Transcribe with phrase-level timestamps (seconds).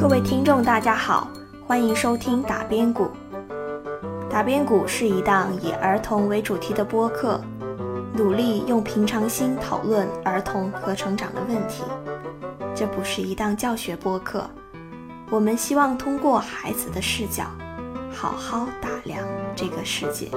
[0.00, 1.28] 各位听众，大家好，
[1.66, 3.10] 欢迎收听打边鼓。
[4.30, 7.40] 打边鼓是一档以儿童为主题的播客，
[8.14, 11.82] 努力用平常心讨论儿童和成长的问题。
[12.76, 14.48] 这不是一档教学播客，
[15.30, 17.42] 我们希望通过孩子的视角，
[18.14, 19.26] 好好打量
[19.56, 20.30] 这个世界。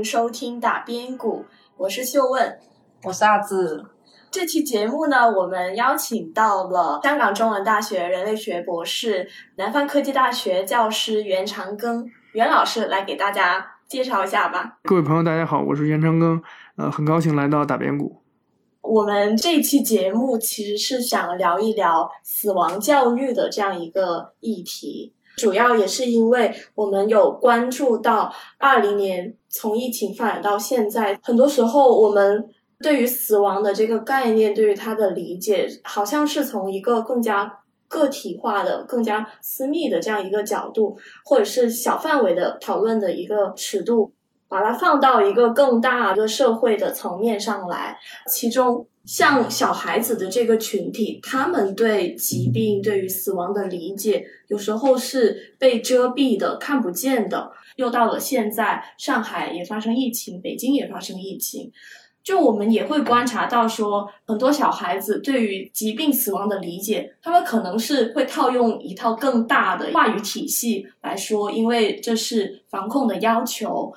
[0.00, 1.44] 迎收听打边鼓，
[1.76, 2.58] 我是秀问。
[3.02, 3.84] 我是阿志，
[4.30, 14.78] 这期节目呢，我们邀请到了香港中文大学人类学博士、南方科技大学教师袁长庚袁老师来给大家介绍一下吧。
[14.84, 16.40] 各位朋友，大家好，我是袁长庚，
[16.76, 18.22] 呃，很高兴来到打边鼓。
[18.80, 32.46] 我们这期节目其实是想聊一聊死亡教育的这样一个议题，主要也是因为我们有关注到二零年从疫情发展到现在，很多时候我们
[32.82, 44.12] 对于死亡的这个概念，对于它的理解，好像是从一个更加个体化的、更加私密的这样一个角度，或者是小范围的讨论的一个尺度。
[44.50, 47.96] 把它放到一个更大的社会的层面上来，
[48.28, 57.52] 其中像小孩子的这个群体，他们对疾病、对于死亡的理解，有时候是被遮蔽的、看不见的。
[57.76, 61.70] 又到了现在，上海也发生疫情，北京也发生疫情，
[62.24, 73.92] 就我们也会观察到说，很多小孩子对于疾病、死亡的理解，他们可能是会套用一套更大的话语体系来说，因为这是防控的要求。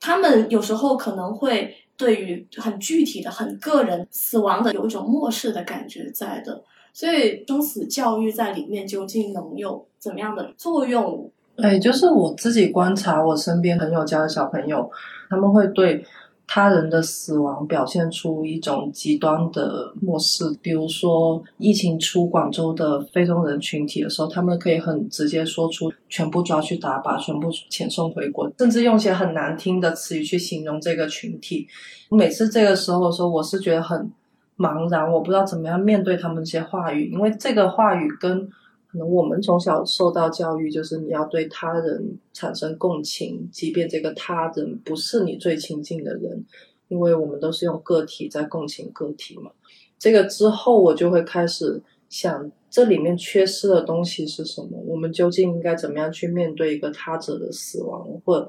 [0.00, 11.30] 他们有时候可能会对于很具体的、很个人死亡的有一种漠视的感觉在的，所以生死教育在里面究竟能有怎么样的作用？
[11.56, 14.90] 哎，就是我自己观察我身边朋友家的小朋友，
[15.28, 16.04] 他们会对。
[16.50, 31.68] 他人的死亡表现出一种极端的漠视，比如说疫情出广州的非洲人群体的时候，他们可以很直接说出全部抓去打靶，全部遣送回国，甚至用一些很难听的词语去形容这个群体。
[32.10, 34.10] 每次这个时候的时候，我是觉得很
[34.56, 38.48] 茫然，我不知道怎么样面对他们这些话语，因为这个话语跟。
[38.90, 46.44] 可能我们从小受到教育，就是你要对他人产生共情，即便这个他人不是你最亲近的人，
[46.88, 49.50] 因为我们都是用个体在共情个体嘛。
[49.98, 54.78] 这个之后，我就会开始想，这里面缺失的东西是什么？
[54.86, 58.48] 我们究竟应该怎么样去面对一个他者的死亡，或者？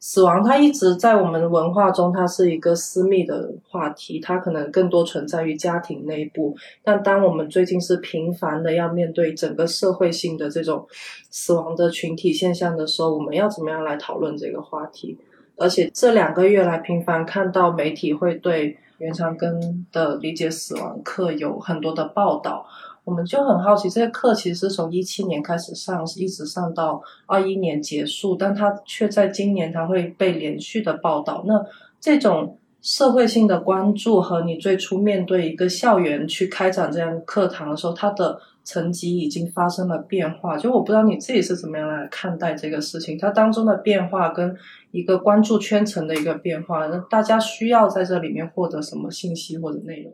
[0.00, 6.56] 死亡，它一直在我们文化中，它是一个私密的话题，它可能更多存在于家庭内部。
[6.84, 10.86] 但当我们最近是频繁的要面对整个社会性的这种
[11.30, 15.18] 死亡的群体现象的时候，我们要怎么样来讨论这个话题？
[15.56, 22.64] 而且这两个月来，频繁看到媒体会对袁长庚的理解死亡课有很多的报道。
[23.08, 31.42] 我们就很好奇，这些课其实是从一七年开始上，一直上到二一年结束，但它却在今年它会被连续的报道。
[31.46, 31.54] 那
[31.98, 40.58] 这种社会性的关注和你最初面对一个校园去开展这样的课堂的时候，它的层级已经发生了变化。
[40.58, 44.54] 就我不知道你自己是怎么样来看待这个事情，它当中的变化跟
[44.90, 50.12] 一个关注圈层的一个变化，那大家需要在这里面获得什么信息或者内容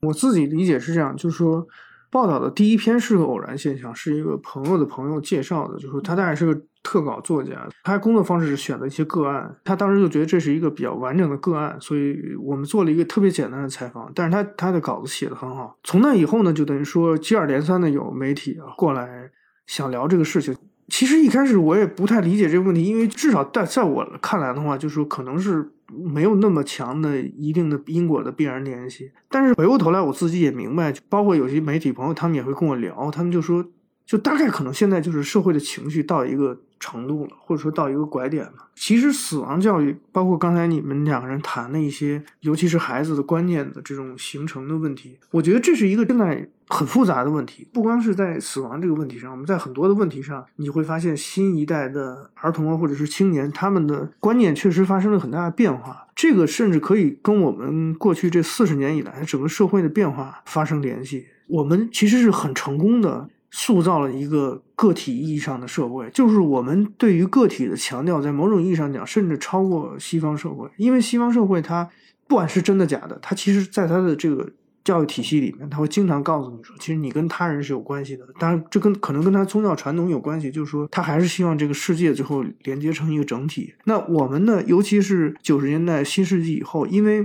[0.00, 1.64] 我自己理解是这样，就是说。
[2.12, 15.78] 报道的第一篇是个偶然现象，是一个朋友的朋友介绍的，就是他大概是个特稿作家，他工作方式是选择一些个案，他当时就觉得这是一个比较完整的个案，所以我们做了一个特别简单的采访，但是他他的稿子写的很好。
[15.82, 19.30] 从那以后呢，就等于说接二连三的有媒体啊过来
[19.66, 20.54] 想聊这个事情。
[20.88, 25.72] 其实一开始我也不太理解这个问题，因为至少在在我看来的话，就是说可能是。
[25.92, 33.64] 没有那么强的一定的因果的必然联系，但是回过头来我自己也明白，包括有些媒体朋友，他们也会跟我聊，他们就说，
[34.06, 38.52] 就大概可能现在就是社会的情绪到一个程度了，或者说到一个拐点了。
[38.74, 46.48] 其实死亡教育，包括刚才你们两个人谈的一些，尤其是孩子的观念的这种形成的问题，我觉得这是一个现在。
[46.72, 56.06] 很复杂的问题，不光是在死亡这个问题上，我们在很多的问题上，你会发现新一代的儿童啊，或者是青年，他们的观念确实发生了很大的变化。
[56.16, 61.26] 这个甚至可以跟我们过去这四十年以来整个社会的变化发生联系。
[61.46, 70.66] 我们其实是很成功的塑造了一个个体意义上的社会，就是我们对于个体的强调，在某种意义上讲，甚至超过西方社会。
[70.78, 71.86] 因为西方社会它
[72.26, 74.48] 不管是真的假的，它其实在它的这个。
[74.84, 78.26] 教育体系里面，他会经常告诉你说，其实你跟他人是有关系的。
[78.38, 83.72] 当然，这跟可能跟他宗教传统有关系，就是说他还是希望这个世界最后连接成一个整体。
[83.84, 87.24] 那我们呢，尤其是九十年代新世纪以后，因为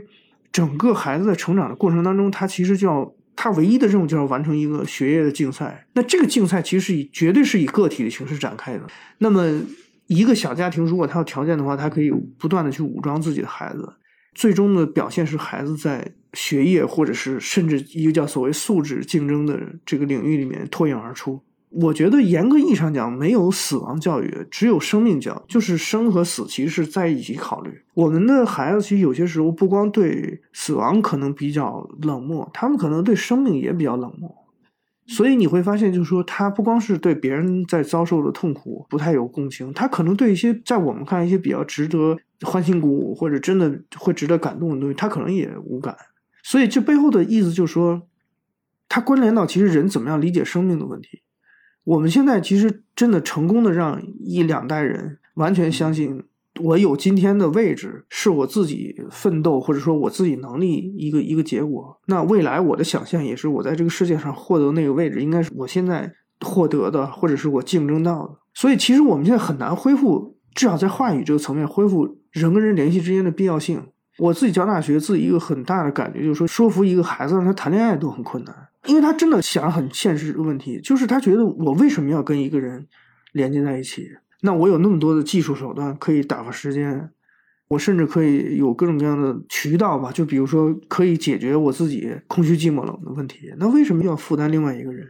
[0.52, 5.88] 整个孩子在成长的过程当中，他其实就要他唯一的任务就要完成一个学业的竞赛。
[5.94, 8.82] 那这个竞赛其实以绝对是以个体的形式展开的。
[9.18, 9.44] 那么
[10.06, 13.94] 一个小家庭如果他有条件的话，他可以不断的去武装自己的孩子。
[14.34, 21.42] 最终的表现是孩子在学业或者是甚至一个叫所谓素质竞争的这个领域里面脱颖而出。
[21.70, 27.82] 我觉得严格意义上讲，没有死亡教育，只有生命教育，就是生和死其实是在一起考虑。
[27.96, 34.34] 我们的孩子其实有些时候不光对死亡可能比较冷漠，他们可能对生命也比较冷漠。
[35.08, 45.96] 所以你会发现，就是说，他不光是对别人在遭受的痛苦不太有共情，他可能对一些在我们看一些比较值得欢欣鼓舞或者真的会值得感动的东西，他可能也无感。
[46.50, 48.04] 所以这背后的意思就是说，
[48.88, 51.22] 它关联到其实人怎么样理解生命的问题。
[51.84, 56.24] 我们现在其实真的成功的让一两代人完全相信。
[56.62, 62.00] 我有今天的位置，是我自己奋斗或者说我自己能力一个一个结果。
[62.06, 68.36] 那未来我的想象也是我在这个世界上获得那个位置，应该是我现在获得的，或者是我竞争到的。
[68.54, 73.84] 所以其实我们现在很难恢复，至少在话语这个层面恢复人跟人联系之间的必要性。
[74.18, 78.56] 我自己教大学，自己一个很大的感觉就是说，说服一个孩子让他谈恋爱都很困难，
[78.86, 82.88] 因为他真的想很现实的问题，就是他觉得我为什么要跟一个人
[83.34, 84.08] 连接在一起？
[84.42, 87.10] 那我有那么多的技术手段可以打发时间，
[87.68, 93.52] 我甚至可以有各种各样的渠道吧，就比如说可以解决我自己空虚寂寞冷的问题。
[93.58, 95.08] 那为什么要负担另外一个人？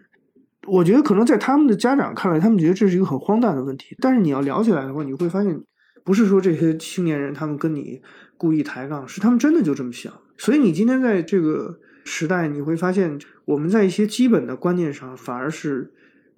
[0.65, 3.95] 我觉得可能在他们的家长看来，他们觉得这是一个很荒诞的问题。
[4.01, 5.57] 但是你要聊起来的话，你会发现，
[6.03, 8.01] 不是说这些青年人他们跟你
[8.37, 10.13] 故意抬杠，是他们真的就这么想。
[10.37, 15.91] 所以你今天在这个时代，你会发现我们在一些基本的观念上反而是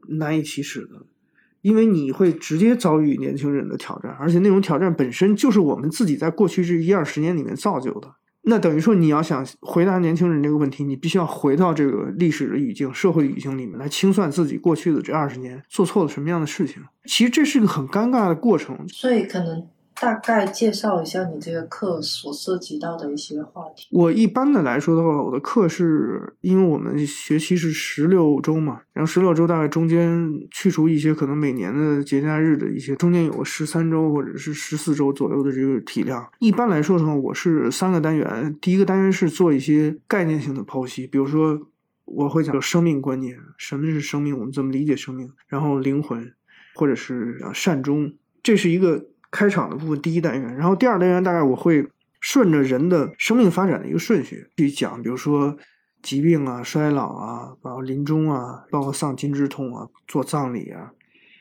[0.07, 1.05] 难以启齿的。
[1.61, 8.09] 因为你会直接遭遇年轻人的挑战，而且那种挑战本身就是我们自己在过去这一二十年里面造就的。
[8.43, 16.81] 那等于说，你要想回答年轻人这个问题，你必须要回到这个历史的语境、社会语境里面来清算自己过去的这二十年做错了什么样的事情。
[17.03, 18.87] 其实这是个很尴尬的过程。
[18.87, 19.67] 所以可能。
[19.99, 23.85] 大概介绍一下你这个课所涉及到的一些话题。
[23.91, 36.25] 我一般的来说的话，我的课是因为我们学期是十六周嘛，然后十六周大概中间去除一些可能每年的节假日的一些，中间有个十三周或者是十四周左右的这个体量。
[36.39, 41.59] 一般来说的话，我是三个单元，第一个单元是做一些概念性的剖析，比如说
[42.05, 46.33] 我会讲生命观念，什么是生命，我们怎么理解生命，然后灵魂
[46.75, 49.05] 或者是善终，这是一个。
[49.31, 51.87] 开场的部分，第一单元，然后第二单元大概我会
[52.19, 55.55] 顺着人的生命发展的一个顺序去讲，比如说
[56.01, 60.91] 疾病啊、衰老啊、包括临终啊、包括丧亲之痛啊、做葬礼啊。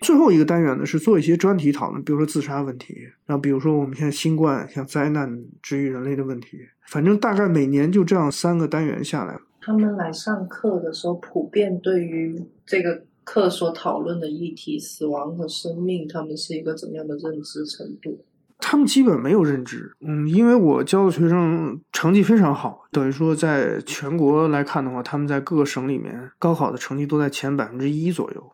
[0.03, 2.95] 最后一个单元呢是做一些专题讨论，比如说自杀问题，
[3.27, 6.59] 然后比如说我们现在新冠像灾难治愈人类的问题。
[6.87, 9.37] 反正大概每年就这样三个单元下来。
[9.61, 13.08] 他们来上课的时候，普遍对于这个。
[13.29, 18.25] 课所讨论的议题，死亡和生命，他们是一个怎么样的认知程度？
[18.57, 19.93] 他们基本没有认知。
[20.01, 28.53] 嗯，因为我教的学生成绩非常好，等于说在全国来看的话，他们在各个省里面高考的成绩都在前百分之一左右，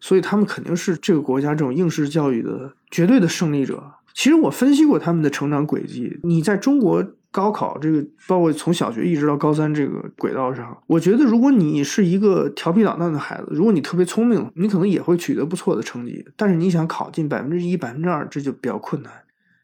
[0.00, 3.84] 所以他们肯定是这个国家这种应试教育的绝对的胜利者。
[4.14, 7.04] 其实我分析过他们的成长轨迹，你在中国。
[7.34, 16.24] 高考这个，包括从小学一直到高三这个轨道上，我觉得如果你是一个调皮捣蛋的孩子，如果你特别聪明，你可能也会取得不错的成绩。
[16.36, 19.12] 但是你想考进百分之一、百分之二，这就比较困难，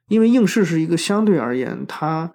[0.08, 2.32] 因为应试是一个相对而言它。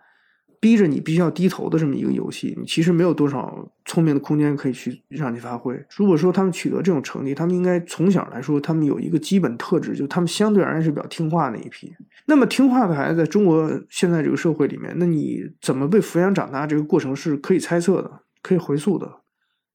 [0.59, 5.79] 逼着你必须要低头的这么一个游戏，你其实没有多少聪明的空间可以去让你发挥。
[5.95, 11.93] 如果说他们取得这种成绩，他们应该从小来说，他们有一个基本特质，就他们相对而言是比较听话那一批。
[12.25, 19.21] 那么听话的孩子，在中国现在这个社会里面，那你怎么被抚养长大，这个过程是可以猜测的，可以回溯的。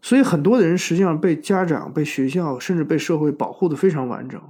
[0.03, 4.41] 所以很多的人实际上被家长、被学校，甚至被社会保护的非常完整。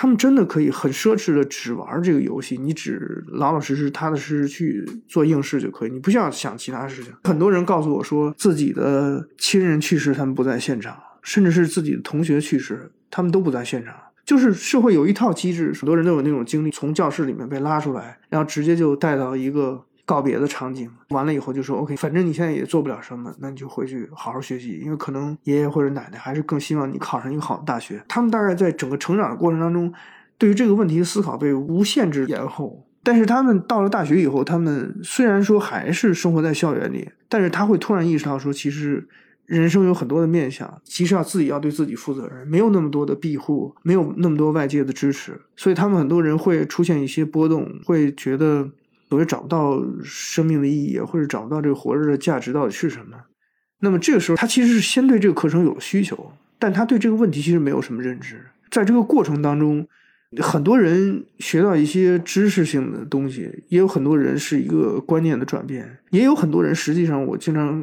[0.00, 7.12] 他们真的可以很奢侈的只玩这个游戏，你只老老实实、踏踏实实去做应试就可以，你不需要想其他事情。
[7.24, 13.92] 很多人告诉我说，自己的亲人去世，他们不在现场，甚至是自己的同学去世，他们都不在现场。
[14.24, 19.84] 就是社会有一套机制，很多人都有那种经历，从教室里面被拉出来，然后直接就带到一个。
[20.08, 28.02] 告别的场景完了以后，就说 OK，反正你现在也做不了什么，那你就回去好好学习，因为可能爷爷或者奶奶还是更希望你考上一个好的大学。
[28.08, 29.92] 他们大概在整个成长的过程当中，
[30.38, 32.86] 对于这个问题的思考被无限制延后。
[33.02, 39.06] 但是他们到了大学以后，他们虽然说还是生活在校园里，但是他会突然意识到说，其实
[39.44, 48.68] 人生有很多的面向，其实要自己要对自己负责任，没有那么多的庇护，没有那么多外界的支持，所以他们很多人会出现一些波动，会觉得
[49.08, 53.16] 所谓找不到生命的意义，或者找不到这个活着的价值到底是什么。
[53.80, 59.86] 那么这个时候，他其实是先对这个课程有了需求，但他对这个问题其实没有什么认知，在这个过程当中。
[60.42, 67.82] 很多人学到一些知识性的东西，也有很多人是一个观念的转变，也有很多人实际上，我经常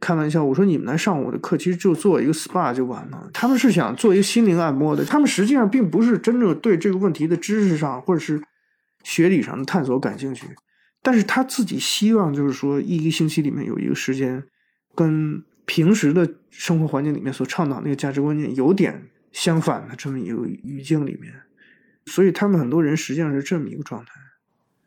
[0.00, 3.30] 开玩笑，我说你们来上我的课，其实就做一个 SPA 就完了。
[3.32, 8.42] 他们是想做一个心灵按摩的，他们实际上并不是真正对这个问题的知识上或者是
[9.04, 10.48] 学理上的探索感兴趣，
[11.04, 14.42] 但是他自己希望就是说，一个星期里面有一个时间，
[14.94, 21.30] 跟平时的生活环境里面所倡导那个价值观念有点相反的这么一个语境里面。
[22.06, 24.12] 所以他们很多人实际上是这么一个状态。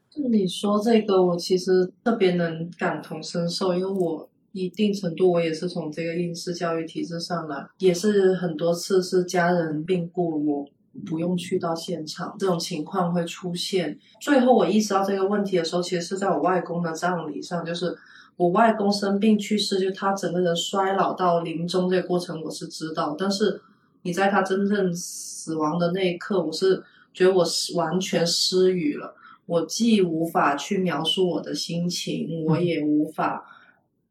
[0.09, 10.65] 就你说这个，我其实特别能感同身受，因为我一定程度我也是从这个应试教育体制上来，也是很多次是家人病故，我
[11.05, 13.97] 不用去到现场，这种情况会出现。
[14.19, 17.97] 最后我意识到这个问题的时候，其实是在我外公的葬礼上，就是
[18.35, 23.61] 我外公生病去世，就他整个人衰老到临终这个过程我是知道，但是
[24.01, 26.83] 你在他真正死亡的那一刻，我是。
[27.13, 29.15] 觉得我是完全失语了，
[29.47, 33.43] 我既无法去描述我的心情，我也无法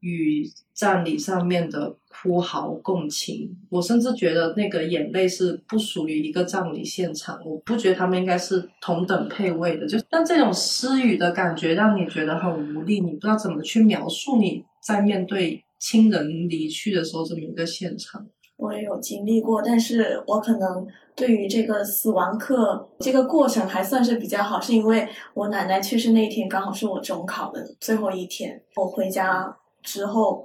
[0.00, 3.54] 与葬礼上面的哭嚎共情。
[3.68, 9.86] 我甚至觉得那个眼泪是不属于一个葬礼现场，我不觉得他们应该是同等配位的。
[9.86, 18.26] 就但这种失语的感觉让你觉得很无力，你不知道怎么去描述你在面对亲人离去的时候这么一个现场。
[18.56, 28.62] 我也有经历过，但是我可能对于这个死亡课这个过程还算是比较好，是因为我奶奶去世那天刚好是我中考的最后一天。
[28.76, 30.42] 我回家之后，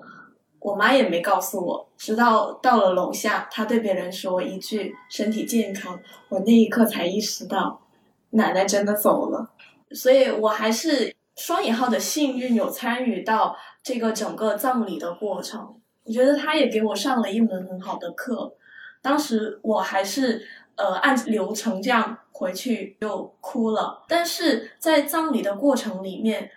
[0.61, 5.99] 我妈也没告诉我，直到到了楼下，她对别人说一句“身体健康”，
[6.29, 7.81] 我那一刻才意识到
[8.29, 9.49] 奶奶真的走了。
[9.91, 15.75] 所以我还是双引号的幸运，有参与到这个整个葬礼的过程。
[16.03, 18.53] 我觉得他也给我上了一门很好的课，
[19.01, 26.49] 当时我还是呃按流程这样回去就哭了，但是在葬礼的过程里面，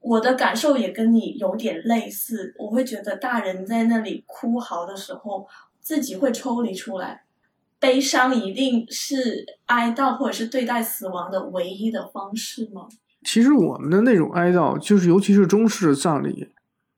[0.00, 5.46] 我的感受也跟你有点类似，我会觉得大人在那里哭嚎的时候，
[5.80, 7.24] 自己会抽离出来，
[7.78, 12.88] 悲伤一定是哀悼或者是对待死亡的唯一的方式吗？
[13.22, 16.48] 其实我们的那种哀悼，就是尤其是中式葬礼。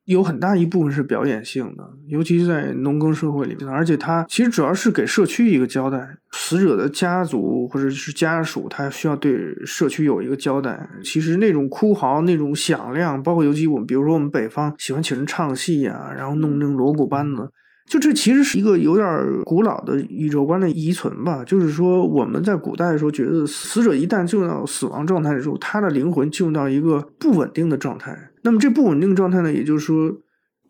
[0.04, 6.16] 有很大一部分是表演性的，尤其是在农耕社会里面，而且它其实主要是给社区一个交代。
[6.32, 10.88] 死者的家族或者是家属，他需要对社区有一个交代。
[11.04, 17.50] 其实那种哭嚎、那种响亮，包括尤其我们，比如说我们北方喜欢请人唱戏啊，然后弄那种锣鼓班子。
[17.86, 21.44] 就这其实是一个有点古老的宇宙观的遗存吧。
[21.44, 28.30] 就是说，我们在古代的时候觉得，死者一旦进入到死亡状态的时候，他的灵魂进入到一个不稳定的状态。
[28.42, 30.12] 那么这不稳定状态呢，也就是说，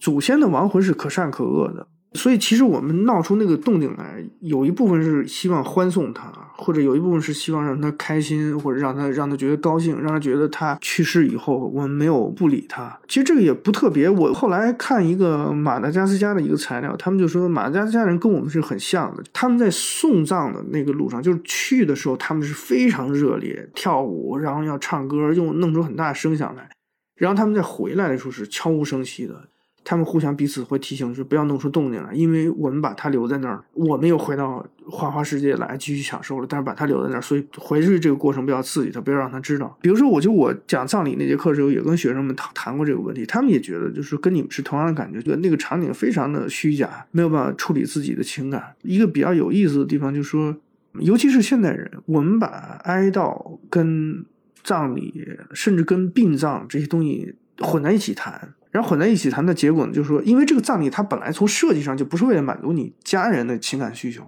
[0.01, 1.87] 祖先的亡魂是可善可恶的。
[2.15, 12.99] 所以，其实我们闹出那个动静来，有一部分是希望欢送他，或者有一部分是希望让他开心，或者让他让他觉得高兴，让他觉得他去世以后我们没有不理他。
[13.09, 14.11] 其实这个也不特别。
[14.11, 19.23] 我后来看一个马达加斯加的一个材料，他们就说马达加斯加人跟我们是很像的。
[19.33, 26.69] 他们在送葬的那个路上，就是去的时候，他们是非常热烈跳舞，然后要唱歌，又弄出很大声响来。
[27.17, 29.49] 然后他们在回来的时候是悄无声息的。
[29.85, 36.47] 他们互相彼此会提醒，说不要弄出动静来，因为我们把他留在那儿，我们又回到花花世界来继续享受了。
[36.49, 39.77] 但是把他留在那儿，所以回去这个过程不要刺激他，不要让他知道。
[39.81, 48.75] 比如说，我就我讲葬礼那节课的时候，也跟学生们谈谈过这个问题，他们也觉得就是跟你们是同样的感觉，觉得那个场景非常的虚假，没有办法处理自己的情感。
[48.83, 50.57] 一个比较有意思的地方就是说，
[51.01, 52.47] 尤其是现代人，我们把
[52.85, 54.25] 哀悼跟
[54.63, 58.55] 葬礼，甚至跟殡葬这些东西混在一起谈。
[58.73, 64.27] 然后混在一起谈的结果呢，就是说，因为这个葬礼它本来从设计上就不是为了满足你家人的情感需求，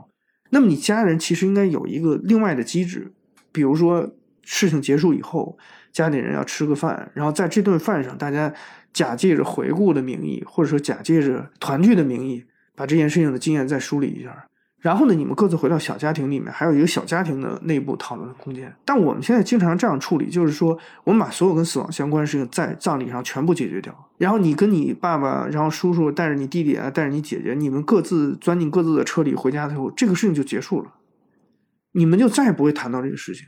[0.51, 3.13] 那么你家人其实应该有一个另外的机制，
[3.51, 5.59] 比如说事情结束以后，
[5.91, 8.53] 家里人要吃个饭，然后在这顿饭上，大家
[8.93, 12.45] 假借着回顾的名义，或者说假借着团聚的名义，
[12.77, 14.47] 把这件事情的经验再梳理一下。
[14.85, 18.71] 然后呢，你们各自回到小家庭里面，还有一个小家庭的内部讨论的空间。
[18.85, 24.11] 但我们现在经常这样处理，就是说，我们把所有跟死亡相关的事情在葬礼上全部解决掉。
[24.19, 30.93] 然后你跟你爸爸，然后叔叔带着你弟弟啊，带着你姐姐，你们各自钻进各自的车里回家的时候，这个事情就结束了，
[31.93, 33.47] 你们就再也不会谈到这个事情。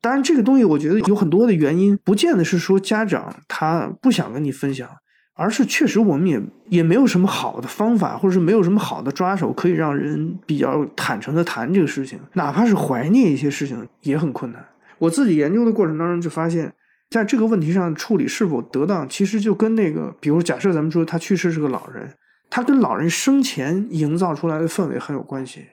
[0.00, 4.88] 当然，这个东西我觉得有很多的原因，不见得是说家长他不想跟你分享，
[5.36, 14.64] 而是确实我们也也没有什么好的方法，或者是没有什么好的抓手，可以让人比较坦诚的谈这个事情，哪怕是怀念一些事情也很困难。
[14.98, 16.72] 我自己研究的过程当中就发现，
[17.10, 22.10] 在这个问题上处理是否得当，其实就跟那个，比如假设咱们说他去世是个老人，
[22.48, 25.66] 他跟老人生前营造出来的氛围很有关系。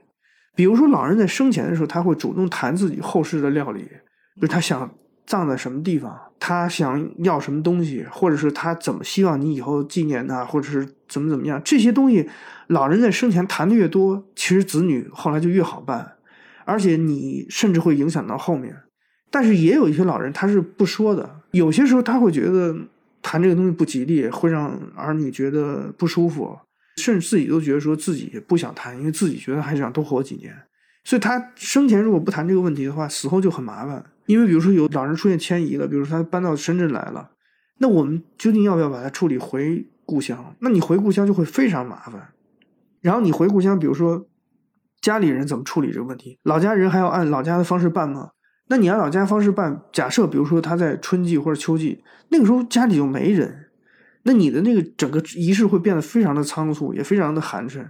[0.55, 3.82] 比如说，老人在生前的时候，他会主动谈自己后事的料理，
[4.36, 4.88] 比如他想
[5.25, 12.29] 葬在什么地方，他想要什么东西，或者是他怎么希望你以后纪念他，或者是怎么怎么样，这些东西，
[12.67, 16.13] 老人在生前谈的越多，其实子女后来就越好办，
[16.65, 18.75] 而且你甚至会影响到后面。
[19.31, 22.75] 但是也有一些老人他是不说的，有些时候他会觉得
[23.21, 26.57] 谈这个东西不吉利，会让儿女觉得不舒服。
[26.97, 30.55] 甚至自己都觉得说自己不想谈，因为自己觉得还想多活几年，
[31.03, 34.03] 所以他生前如果不谈这个问题的话，死后就很麻烦。
[34.25, 37.31] 因为比如说有老人出现迁移了，比如说他搬到深圳来了，
[37.79, 40.55] 那我们究竟要不要把他处理回故乡？
[40.60, 42.29] 那你回故乡就会非常麻烦。
[43.01, 44.25] 然后你回故乡，比如说
[45.01, 46.39] 家里人怎么处理这个问题？
[46.43, 48.29] 老家人还要按老家的方式办吗？
[48.69, 53.65] 那你按老家方式办，假设比如说他在春季或者秋季，那个时候家里就没人。
[54.24, 57.86] 那你的那个整个仪式会变得非常的仓促，也非常的寒碜。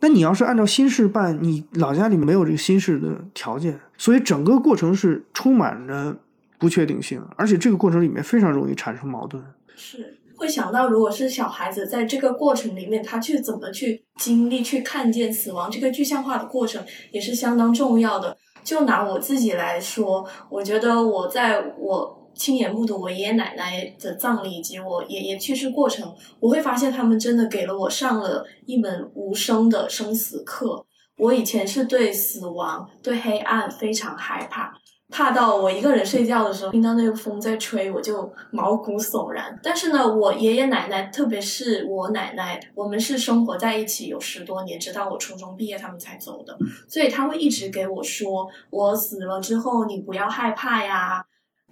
[0.00, 6.16] 那你要是按照新式办，你老家里没有这个新式的条件，所以整个过程是充满着
[6.58, 9.42] 不确定性，而且这个过程里面非常容易产生矛盾。
[9.74, 18.36] 是会想到，如果是小孩子在这个过程里面，他去怎么去经历、去看见死亡这个具象化的过程，也是相当重要的。
[18.62, 22.17] 就拿我自己来说，我觉得我在我。
[22.38, 30.86] 亲眼目睹我爷爷奶奶的葬礼以及我爷爷去世过程，我会发现他们真的给了我上了一门无声的生死课。
[31.18, 34.72] 我以前是对死亡、对黑暗非常害怕，
[35.10, 39.58] 怕到我一个人睡觉的时候，听到那个风在吹，我就毛骨悚然。
[39.60, 46.56] 但是呢，我爷爷奶奶，特别是我奶奶，我们是生活在一起有十多年，直到我初中毕业他们才走的，
[46.88, 51.24] 所以他会一直给我说：“我死了之后，你不要害怕呀。”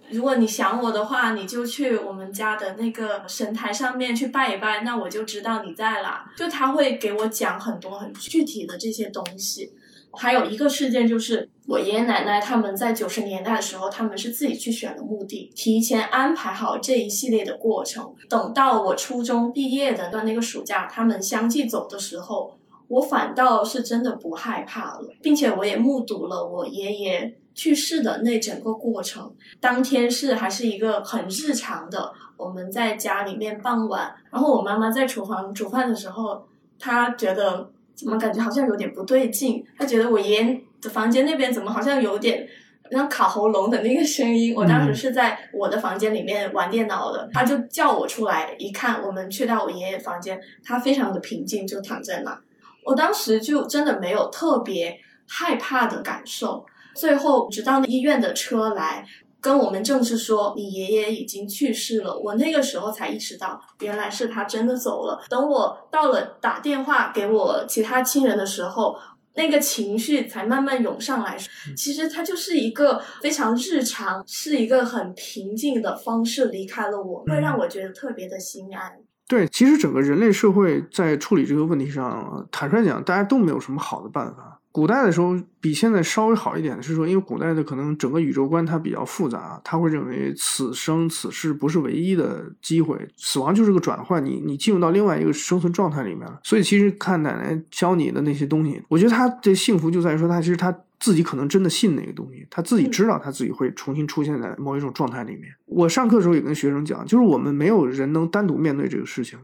[0.09, 6.25] 如果你想我的话，你就去我们家的那个神台上面去拜一拜，那我就知道你在了。
[6.37, 9.73] 就他会给我讲很多很具体的这些东西。
[10.13, 18.15] 还有一个事件就是，我爷爷奶奶他们在九十年代的时候，他们是自己去选的墓地，提前安排好这一系列的过程。
[18.29, 27.37] 等到我初中毕业的那那个暑假，他们相继走的时候，我反倒是真的不害怕了，并且我也目睹了我爷爷。
[27.57, 32.13] 去世的那整个过程，当天是还是一个很日常的。
[32.37, 39.65] 我们在家里面傍晚，然后我妈妈在厨房煮饭的时候，她觉得怎么感觉好像有点不对劲。
[39.75, 42.47] 她觉得我爷爷的房间那边怎么好像有点
[42.91, 44.53] 像卡喉咙的那个声音。
[44.55, 52.39] 我当时是在我的房间里面玩电脑的，她就叫我出来一看，我们去到我爷爷房间，他非常的平静，就躺在那。
[52.85, 54.95] 我当时就真的没有特别
[55.27, 56.63] 害怕的感受。
[56.97, 59.05] 最后，直到医院的车来
[59.39, 65.23] 跟我们正式说你爷爷已经去世了，我那个时候才意识到，原来是他真的走了。
[65.29, 68.97] 等我到了打电话给我其他亲人的时候，
[69.35, 71.37] 那个情绪才慢慢涌上来。
[71.75, 78.93] 其实他就是一个非常日常，是一个很平静的方式离开了我，会让我觉得特别的心安。
[79.27, 84.56] 对，其实整个人类社会在处理这个问题上，坦率讲，大家都没有什么好的办法。
[84.77, 96.39] 古代的时候比现在稍微好一点的是说，因为古代的可能整个宇宙观它比较复杂，他会认为此生此世不是唯一的机会，死亡就是个转换，你你进入到另外一个生存状态里面了。
[96.43, 105.45] 所以其实看奶奶教你的那些东西，我觉得他的幸福就在于说，他其实他自己可能真的信那个东西，他自己知道他自己会重新出现在某一种状态里面。
[105.65, 109.39] 我上课的时候也跟学生讲，就是我们没有人能单独面对这个事情，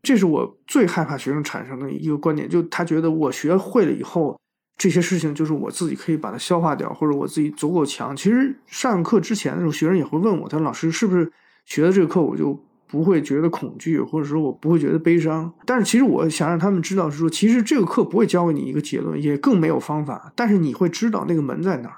[0.00, 4.40] 这是我最害怕学生产生的一个观点，就他觉得我学会了以后。
[4.78, 8.14] 这些事情就是我自己可以把它消化掉，或者我自己足够强。
[8.14, 11.32] 其实上课之前的时候，学生也会问我，他说：“老师是不是
[11.64, 20.30] 学的这个课，我就不会觉得恐惧，或者说我不会觉得悲伤？”但是其实我想让他们知道，是说其实这个课不会教给你一个结论，也更没有方法。
[20.36, 21.96] 但是你会知道那个门在哪儿。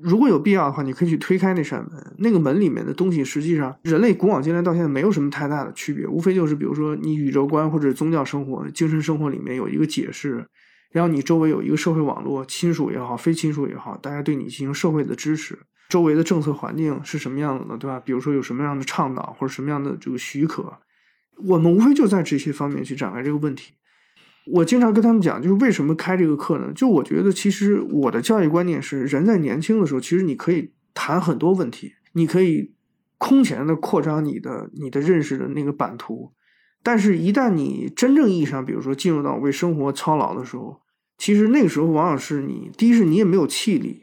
[0.00, 2.14] 如果有必要的话，你可以去推开那扇门。
[2.18, 10.46] 那个门里面的东西，实际上人类古往今来到现在没有什么太大的区别，无非就是比如说你宇宙观或者宗教生活、精神生活里面有一个解释。
[10.94, 15.58] 然后你周围有一个社会网络，亲属也好，非亲属也好，大家对你进行社会的支持。
[15.88, 17.98] 周围的政策环境是什么样子的，对吧？
[17.98, 20.78] 比如说有什么样的倡导或者什么样的这个许可，
[21.48, 23.74] 我们无非就在这些方面去展开这个问题。
[24.52, 26.72] 我经常跟他们讲，就是为什么开这个课呢？
[26.72, 32.72] 就我觉得，其实我的教育观念是，人在年轻的时候，其实你可以谈很多问题，你可以
[33.18, 36.32] 空前的扩张你的你的认识的那个版图。
[36.84, 40.82] 但是，一旦你真正意义上，比如说进入到为生活操劳的时候，
[41.16, 44.02] 其实那个时候往往是你第一是你也没有气力，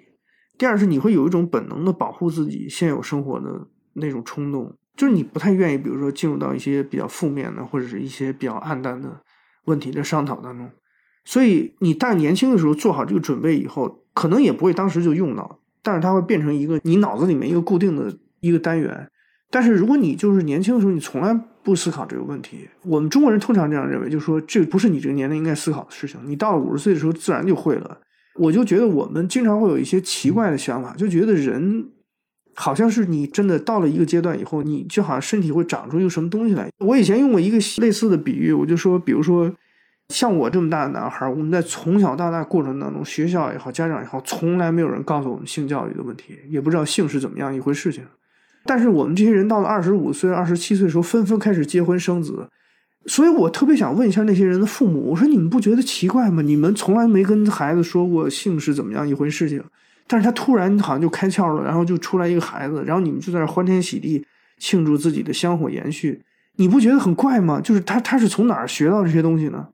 [0.57, 9.21] 第二是你会有一种本能的保护自己现有生活的那种冲动，就是你不太愿意，比如说进入到一些比较负面的或者是一些比较暗淡的
[9.65, 10.69] 问题的商讨当中。
[11.23, 19.07] 所以，你大年轻的时候做好这个准备以后，可能也不会当时就用到，但是它会变成一个你脑子里面一个固定的一个单元。
[19.51, 26.19] 但是，如果你就是年轻的时候，你从来不思考这个问题，我们中国人通常这样认为，就是说这不是你这个年龄应该思考的事情。
[26.25, 27.97] 你到了五十岁的时候，自然就会了。
[28.35, 31.89] 我就觉得我们经常会有一些奇怪的想法，就觉得人
[32.55, 36.69] 好像是你真的到了一个阶段以后，你就好像身体会长出一个什么东西来。
[36.79, 39.51] 我以前用过一个类似的比喻，我就说，比如说。
[40.09, 48.03] 像我这么大的男孩，我们在从小到大过程当中，学校也好，家长也好，从来没有人告诉我们性教育的问题，也不知道性是怎么样一回事情。
[48.65, 52.47] 但是我们这些人到了二十五岁、二十七岁的时候，纷纷开始结婚生子。
[53.07, 56.43] 所以我特别想问一下那些人的父母，我说你们不觉得奇怪吗？
[56.43, 59.63] 你们从来没跟孩子说过性是怎么样一回事情，
[60.05, 64.23] 但是他突然好像就开窍了，然后就出来一个孩子，然后你们就在那欢天喜地
[64.59, 66.21] 庆祝自己的香火延续，
[66.57, 67.59] 你不觉得很怪吗？
[67.59, 69.67] 就是他他是从哪儿学到这些东西呢？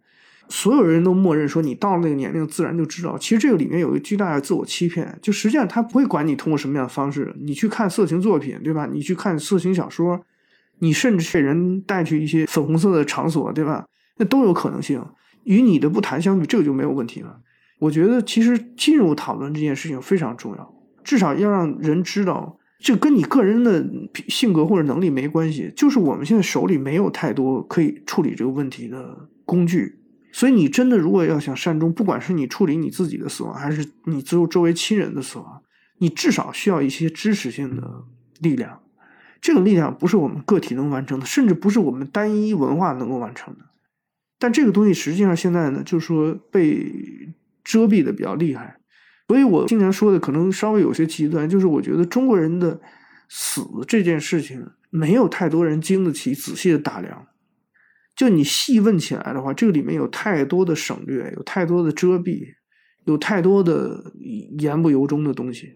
[0.49, 8.88] 所有人都默认说你到了那个年龄自然就知道，其实这个里面有一个巨大的自我欺骗，就实际上他不会管你通过什么样的方式，你去看色情作品，对吧？
[8.91, 10.19] 你去看色情小说，
[10.79, 13.86] 你甚至被人带去一些粉红色的场所，对吧？
[14.17, 15.03] 那都有可能性。
[15.43, 17.39] 与你的不谈相比，这个就没有问题了。
[17.79, 23.86] 我觉得其实进入讨论这件事情非常重要，至少要让人知道，这跟你个人的
[24.27, 29.99] 性格或者能力没关系，就是我们现在手里没有太多可以处理这个问题的工具。
[30.38, 35.63] 所以，你真的如果要想善终，不管是你处理你自己的死亡，还是你周周围亲人的死亡，
[35.97, 38.04] 你至少需要一些支持性的
[38.39, 38.80] 力量。
[39.41, 43.62] 这个力量不是我们个体能完成的，甚至不是我们单一文化能够完成的。
[44.38, 46.86] 但这个东西实际上现在呢，就是说被
[47.63, 48.78] 遮蔽的比较厉害。
[49.28, 52.80] 所以我经常说的可能稍微有些极端，就是我觉得中国人的
[53.28, 57.26] 死这件事情，没有太多人经得起仔细的打量。
[58.17, 62.56] 就你细问起来的话，这个里面有太多的省略，有太多的遮蔽，
[63.06, 64.12] 有太多的
[64.58, 65.75] 言不由衷的东西。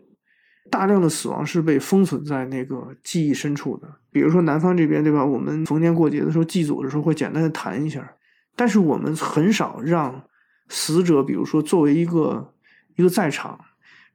[0.71, 3.87] 大量的死亡是被封存在那个记忆深处的。
[4.09, 5.23] 比如说南方这边，对吧？
[5.23, 8.11] 我们逢年过节的时候祭祖的时候会简单的谈一下，
[8.55, 10.23] 但是我们很少让
[10.69, 12.53] 死者，比如说作为一个
[12.95, 13.59] 一个在场，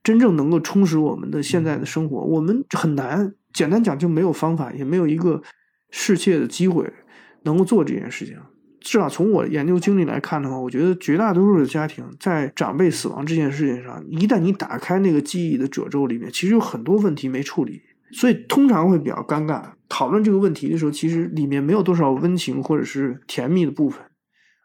[0.02, 2.18] 真正能够充实我们的现在的生活。
[2.22, 5.40] 我们很难，简单讲就没有方法，也没有一个
[5.90, 6.92] 世切的机会。
[7.46, 8.36] 能够做这件事情，
[8.80, 17.80] 至少从我研究经历来看的话，我觉得绝大多数的家庭在长辈死亡这件事情上，一旦你打开那个记忆的褶皱里面，其实有很多问题没处理，
[18.12, 19.62] 所以通常会比较尴尬。
[19.88, 24.04] 讨论这个问题的时候，其实里面没有多少温情或者是甜蜜的部分，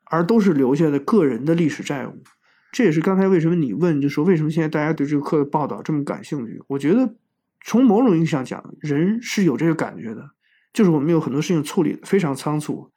[0.05, 2.23] 而都是留下的个人的历史债务。
[2.71, 6.61] 这也是刚才为什么你问，就说为什么现在大家对这个课的报道这么感兴趣？
[6.67, 7.15] 我觉得
[7.63, 10.31] 从某种意义上讲，人是有这个感觉的。
[10.73, 12.89] 就是我们有很多事情处理非常仓促，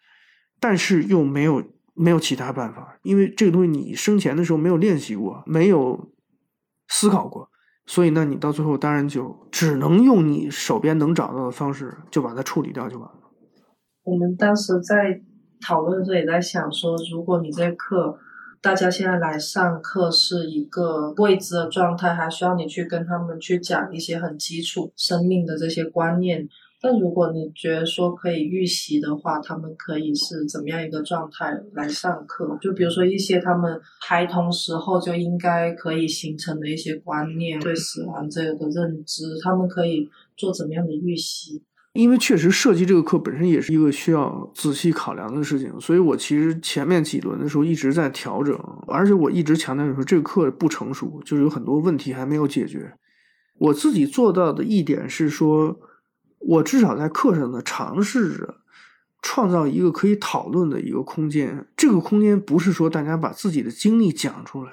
[0.61, 1.63] 但是又没有
[1.95, 6.13] 没有其他办法，因为这个东西你生前的时候没有练习过，没有
[6.89, 7.49] 思考过，
[7.87, 13.21] 所以呢，你到最后当然就只能用你手边能找到的方式就把它处理掉就完了。
[14.03, 15.23] 我们当时在
[15.61, 18.19] 讨论的时候也在想说，如果你这课
[18.61, 26.49] 大家现在来上课是一个未知的状态，还需要你去跟他们去讲一些很基础生命的这些观念。
[26.85, 32.59] 那如果你觉得说可以预习的话，他们可以是怎么样一个状态来上课？
[32.61, 41.63] 就比如说一些他们孩童时候就应该可以形成的一些观念，对死亡这个的认知，他们可以做怎么样的预习？
[41.95, 48.55] 因为确实设计这个课本身也是一个需要仔细考量的事情，所以我其实前面几轮的时候一直在调整，
[48.89, 52.93] 而且我一直强调说这个课不成熟，就是有很多问题还没有解决。
[53.59, 55.75] 我自己做到的一点是说。
[56.47, 58.57] 我至少在课上呢，尝试着
[59.23, 61.67] 创造一个可以讨论的一个空间。
[61.77, 64.71] 这个空间不是说大家把自己的经历讲出来，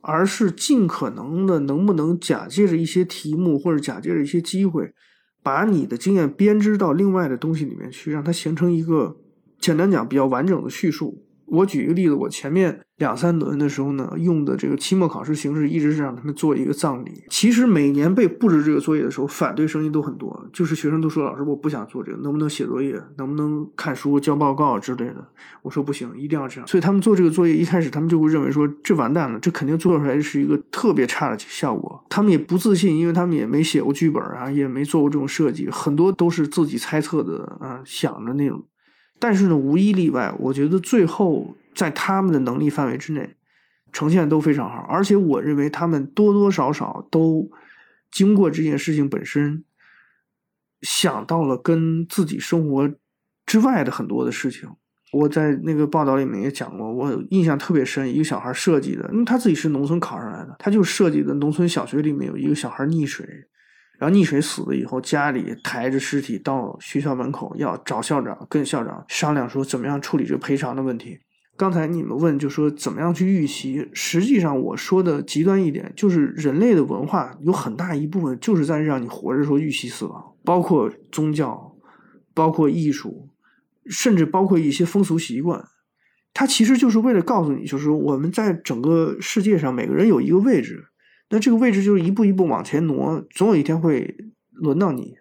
[0.00, 4.94] 而是尽可能的能不能假借着一些题目或者假借着一些机会，
[5.42, 9.18] 把你的经验编织到另外的东西里面去，让它形成一个
[9.58, 11.26] 简单讲比较完整的叙述。
[11.52, 17.24] 我举一个例子，我前面两三轮的时候呢，用的这个期末考试形式一直是让他们做一个葬礼。
[17.28, 25.22] 其实每年被布置这个作业的时候，反对声音都很多，就是学生都说老师我不想做这个，能不能写作业，能不能看书、交报告之类的。
[25.60, 26.66] 我说不行，一定要这样。
[26.66, 32.02] 所以他们做这个作业一开始，他们就会认为说这完蛋了，这肯定做出来是一个特别差的效果。
[32.08, 38.64] 他们也不自信，因为他们也没写过剧本啊，也没做过这种设计，很多都是自己猜测的啊，想的那种。
[39.22, 43.36] 但是呢，无一例外，我觉得最后在他们的能力范围之内，
[43.92, 44.84] 呈现都非常好。
[44.90, 47.48] 而且我认为他们多多少少都
[48.10, 49.64] 经过这件事情本身，
[50.80, 52.92] 想到了跟自己生活
[53.46, 54.68] 之外的很多的事情。
[55.12, 63.24] 我在那个报道里面也讲过，我印象特别深，一个小孩设计的，因为他自己是农村考上来的，他就设计的农村小学里面有一个小孩溺水。
[64.02, 71.20] 然后溺水死了以后，家里抬着尸体到学校门口，要找校长跟校长商量说怎么样处理这个赔偿的问题。
[71.56, 81.72] 刚才你们问就说怎么样去预习，实际上我说的极端一点，就是人类的文化有很大一部分就是在让你活着说预习死亡，包括宗教，
[82.34, 83.28] 包括艺术，
[83.88, 85.64] 甚至包括一些风俗习惯，
[86.34, 90.86] 它其实就是为了告诉你，就是说我们在整个世界上每个人有一个位置。
[91.32, 94.14] 那这个位置就是一步一步往前挪，总有一天会
[94.50, 95.14] 轮到你。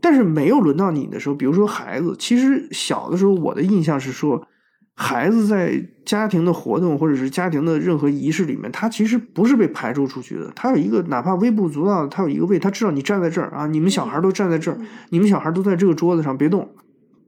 [0.00, 4.48] 但是没有轮到你的时候，比如说孩子，其实小的时候我的印象是说，
[4.96, 10.50] 孩子在家庭的活动或者是家庭的任何仪式里面，他其实不是被排除出去的。
[10.56, 14.78] 他有一个哪怕微不足道，他有一个位，他知道你站在这儿啊，你们小孩都站在这儿，
[15.10, 16.66] 你们小孩都在这个桌子上，别动。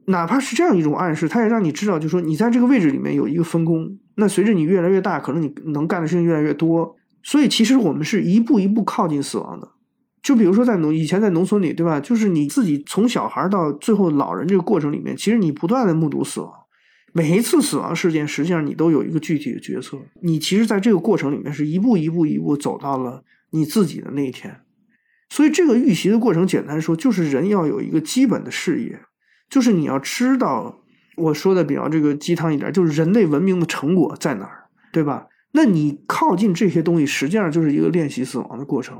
[0.07, 3.99] 哪怕是这样一种暗示，他也让你知道，就说你在这个位置里面有一个分工。
[4.16, 6.97] 那随着你越来越大，可能你能干的事情越来越多。
[7.23, 9.69] 所以，其实我们是一步一步靠近死亡的。
[10.23, 11.99] 就比如说，在农以前在农村里，对吧？
[11.99, 16.53] 就是你自己从小孩到最后老人这个过程里面，其实你不断的目睹死亡。
[17.13, 19.99] 每一次死亡事件，实际上你都有一个具体的角色。
[20.23, 24.61] 你其实在这个过程里面是一步一步一步走到了你自己的那一天。
[25.29, 29.01] 所以，这个预习的过程，简单说，就是人要有一个基本的视野，
[29.51, 30.81] 就是你要知道，
[31.17, 35.27] 我说的比较这个鸡汤一点，就是人类文明的成果在哪儿，对吧？
[35.53, 38.99] 那你靠近这些东西，实际上就是一个练习死亡的过程。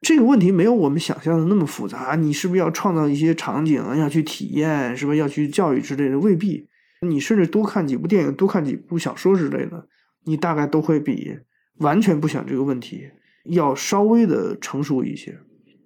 [0.00, 2.14] 这个问题没有我们想象的那么复杂。
[2.14, 6.18] 你是不是要创造一些场景，要去体验，是不是要去教育之类的？
[6.18, 6.68] 未必。
[7.06, 9.86] 你甚至多看几部电影，多看几部小说之类的，
[10.24, 11.36] 你大概都会比
[11.78, 13.08] 完全不想这个问题
[13.44, 15.38] 要稍微的成熟一些。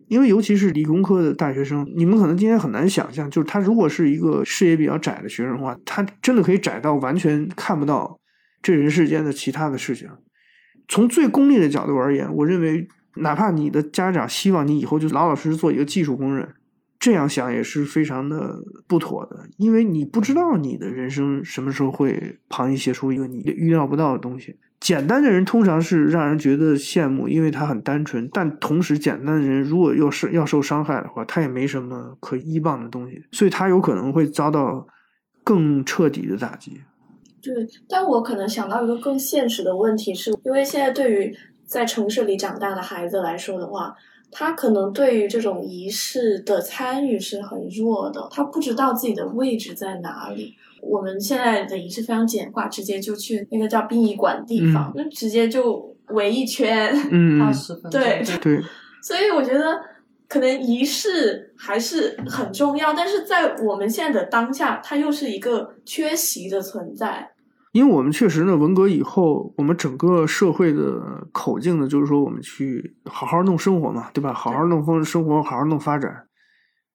[0.08, 8.18] 因为尤其是理工科的大学生，你们可能今天很难想象，就是他如果是一个视野比较窄的学生的话，他真的可以窄到完全看不到。
[8.62, 10.08] 这人世间的其他的事情，
[10.86, 16.54] 从最功利的角度而言，我认为，哪怕你的家长希望你以后就老老实实做一个技术工人，
[16.98, 24.56] 这样想也是非常的不妥的，因为你不知道你的人生什么时候会旁逸写出一个你预料不到的东西。
[24.78, 34.86] 简单的人通常是让人觉得羡慕，因为他很单纯；但同时，简单的人如果要是要受伤害的话，他也没什么可依傍的东西，所以他有可能会遭到
[35.44, 36.80] 更彻底的打击。
[37.42, 43.94] 对，但我可能想到一个更现实的问题，是因为现在对于在城市里长大的孩子来说的话，
[44.30, 50.54] 他可能对于这种仪式的参与是很弱的，他不知道自己的位置在哪里。
[50.80, 57.40] 我们现在的仪式非常简化，直接就去那个叫殡仪馆地方，就直接就围一圈，嗯，
[57.90, 58.60] 对对。
[59.02, 59.80] 所以我觉得
[60.28, 67.31] 可能仪式还是很重要，但是在我们现在的当下，它又是一个缺席的存在。
[67.72, 74.32] 因为我们确实呢，文革以后，我们整个社会的口径呢，就是说我们去好好弄生活嘛，对吧？
[74.34, 76.24] 好好弄生生活，好好弄发展。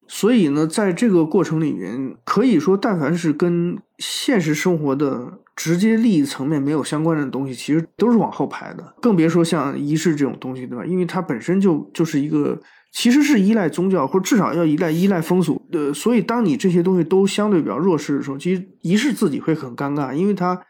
[0.07, 8.93] 所以呢，在这个过程里面，可以说，但凡是跟现实生活的直接利益层面没有相关的东西，其实都是往后排的。
[9.01, 10.85] 更别说像仪式这种东西，对吧？
[10.85, 12.57] 因为它本身就就是一个，
[12.93, 15.93] 其实是依赖宗教，或者至少要依赖依赖风俗的。
[15.93, 20.61] 所以，当你这些东西都相对比较弱势的时候，其实仪式自己会很尴尬，因为它。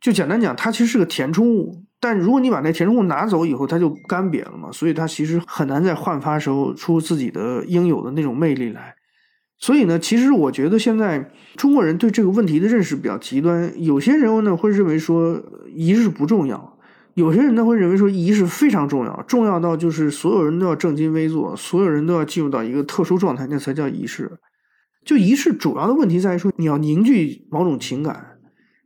[0.00, 8.94] 就简单讲，它其实是个填充物，但如果你把那填充物拿走以后，它就干瘪了嘛，所以它其实很难在焕发时候出自己的应有的那种魅力来。
[9.58, 15.42] 所以呢，其实我觉得现在中国人对这个问题的认识比较极端，有些人呢会认为说
[15.74, 16.78] 仪式不重要，
[17.14, 24.30] 有些人呢会认为说仪式非常重要，重要到就是所有人都要正襟危坐，所有人都要进入到一个特殊状态，那才叫仪式。
[25.04, 28.27] 就仪式主要的问题在于说，你要凝聚某种情感。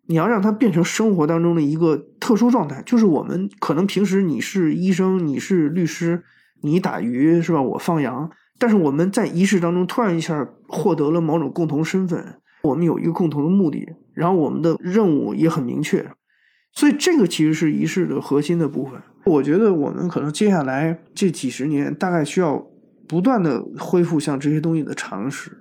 [0.07, 6.23] 你要让它变成生活当中的一个特殊状态，就是我们可能平时你是医生，你是律师，
[6.63, 7.63] 你打鱼是吧？
[7.63, 16.11] 我放羊，但是我们在仪式当中突然一下获得了某种共同身份，我们有一个共同的目的，然后我们的任务也很明确，
[16.73, 19.01] 所以这个其实是仪式的核心的部分。
[19.25, 22.67] 我觉得我们可能接下来这几十年，大概需要
[23.07, 25.57] 不断的恢复像这些东西的常识。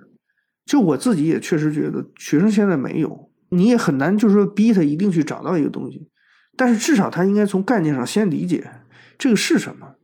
[0.66, 6.08] 就我自己也确实觉得，学生现在没有，你也很难就是说逼他一定去找到一个东西，
[6.56, 8.70] 但是至少他应该从概念上先理解
[9.18, 9.94] 这个是什么，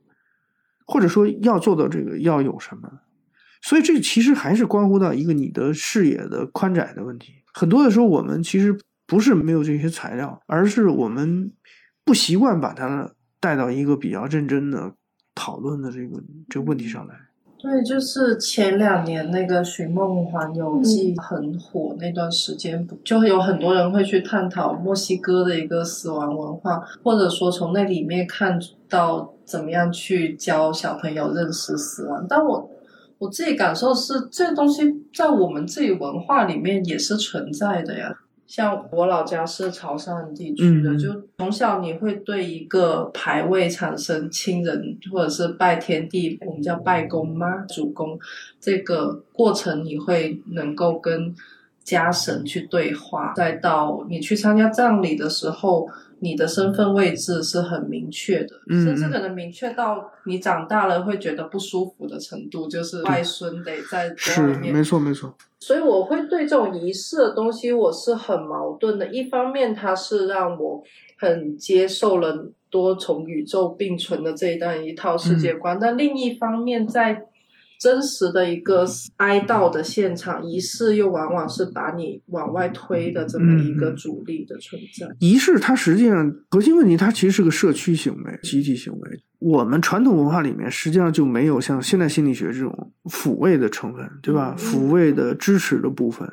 [0.87, 3.01] 或者说要做到这个要有什么。
[3.63, 7.43] 所以这其实还是关乎到一个你的视野的宽窄的问题。
[7.55, 11.51] 很多的时候，我们其实不是没有这些材料，而是我们
[12.05, 14.95] 不习惯把它带到一个比较认真的
[15.35, 17.15] 讨论的这个这个问题上来。
[17.61, 32.25] 对，就是前两年那个《寻梦环游记》很火那段时间，就有很多人会去探讨墨西哥的一个死亡文化，或者说从那里面看到怎么样去教小朋友认识死亡。
[32.29, 32.71] 但我
[33.18, 38.14] 我自己感受是，这东西在我们自己文化里面也是存在的呀。
[38.49, 48.19] 像我老家是潮汕地区的，就从小你会对一个牌位产生亲人，或者是拜天地，我们叫拜公妈、主公，
[48.59, 51.35] 这个过程你会能够跟
[51.85, 55.89] 家神去对话，再到你去参加葬礼的时候。
[56.20, 65.35] 你的身份位置是很明确的，甚至可能明确到你长大了会觉得不舒服的程度，就是外孙得在是没错没错。
[65.61, 69.07] 所以我会对这种仪式的东西我是很矛盾的。
[69.09, 70.83] 一方面，它是让我
[71.18, 77.24] 很接受了多重宇宙并存的这一段一套世界观，但另一方面在。
[77.79, 78.85] 真实的一个
[79.17, 85.07] 哀悼的现场仪式，又往往是把你往外推的这么一个主力的存在。
[85.21, 89.11] 仪式它实际上核心问题，它其实是个社区行为、集体行为。
[89.38, 94.57] 我们传统文化里面实际上就没有像现代心理学这种抚慰的成分，对吧？
[94.59, 96.29] 抚慰的支持的部分，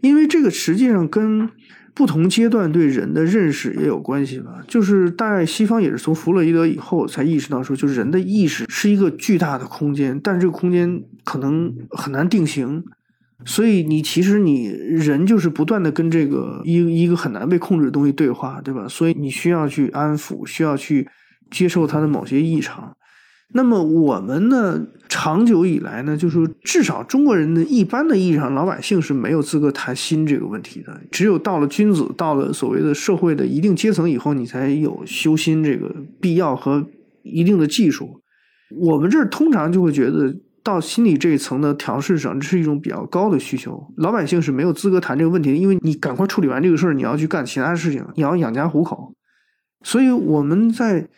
[0.00, 1.50] 因为这个实际上跟。
[1.94, 12.82] 不同阶段对人的认识也有关系吧，就是大概西方也是从弗洛伊德以后才意识到说，就是人的意识是一个巨大的空间，但是这个空间可能很难定型，
[13.44, 18.88] 所以你其实你人就是不断的跟这个一一个很难被控制的东西对话，对吧？
[18.88, 21.08] 所以你需要去安抚，需要去
[21.50, 22.96] 接受它的某些异常。
[23.52, 24.86] 那么我们呢？
[25.06, 31.00] 长久以来呢，就是至少中国人的一般的意义上，老百姓是没有资格谈心这个问题的。
[31.12, 36.84] 只有到了君子，到了所谓的社会的一定阶层以后，你才有修心这个必要和
[37.22, 38.20] 一定的技术。
[38.80, 43.86] 我们这儿通常就会觉得，到心理这一层的调试上，这是一种比较高的需求。
[43.98, 49.14] 老百姓是没有资格谈这个问题的，因为你赶快处理完这个事儿，你要去干其他事情，你要养家糊口。
[49.84, 51.08] 所以我们在。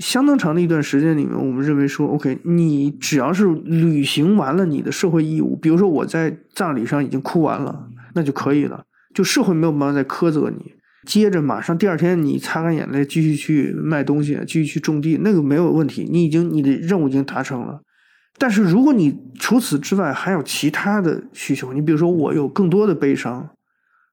[0.00, 8.82] 相当长的一段时间里面，我们认为说，OK，你只要是履行完了你的社会义务，比如说我在葬礼上已经哭完了，那就可以了，
[9.14, 10.72] 就社会没有办法再苛责你。
[11.06, 17.80] 接着马上第二天你擦干眼泪，继续去卖东西，继续去种地，那个没有问题，你已经你的任务已经达成了。
[18.38, 23.50] 但是如果你除此之外还有其他的需求，你比如说我有更多的悲伤，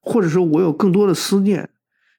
[0.02, 1.70] 或者说我有更多的思念。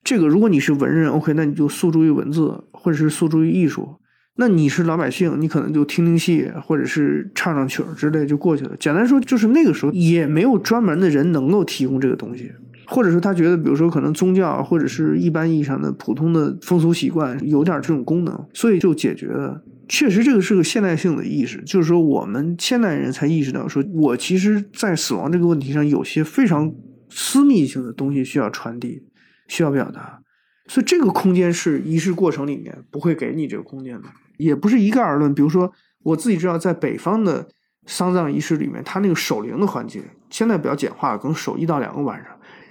[0.03, 3.99] 这个，如果你是文人，OK，那你就诉诸于文字，或者是诉诸于艺术；
[4.37, 8.75] 那你是老百姓，你可能就听听戏，或者是唱唱曲儿之类就过去了。
[8.79, 12.51] 简单说，就是那个时候也没有专门的人能够提供这个东西，
[12.87, 19.61] 或者说他觉得，比如说可能宗教或者是一般意义上的普通的风俗习惯有点这种功能，所以就解决了。
[19.87, 26.71] 确实，这个是个现代性的意识，就是说我们现代人才意识到，说我其实，在死亡这个问题上，有些非常
[27.09, 29.03] 私密性的东西需要传递。
[29.49, 30.21] 需要表达，
[30.67, 34.07] 所以这个空间是仪式过程里面不会给你这个空间的，
[34.37, 35.33] 也不是一概而论。
[35.33, 35.69] 比如说，
[36.03, 37.49] 我自己知道，在北方的
[37.87, 42.27] 丧葬仪式里面，他那个守灵的环节，现在比较简化，可能守一到两个晚上。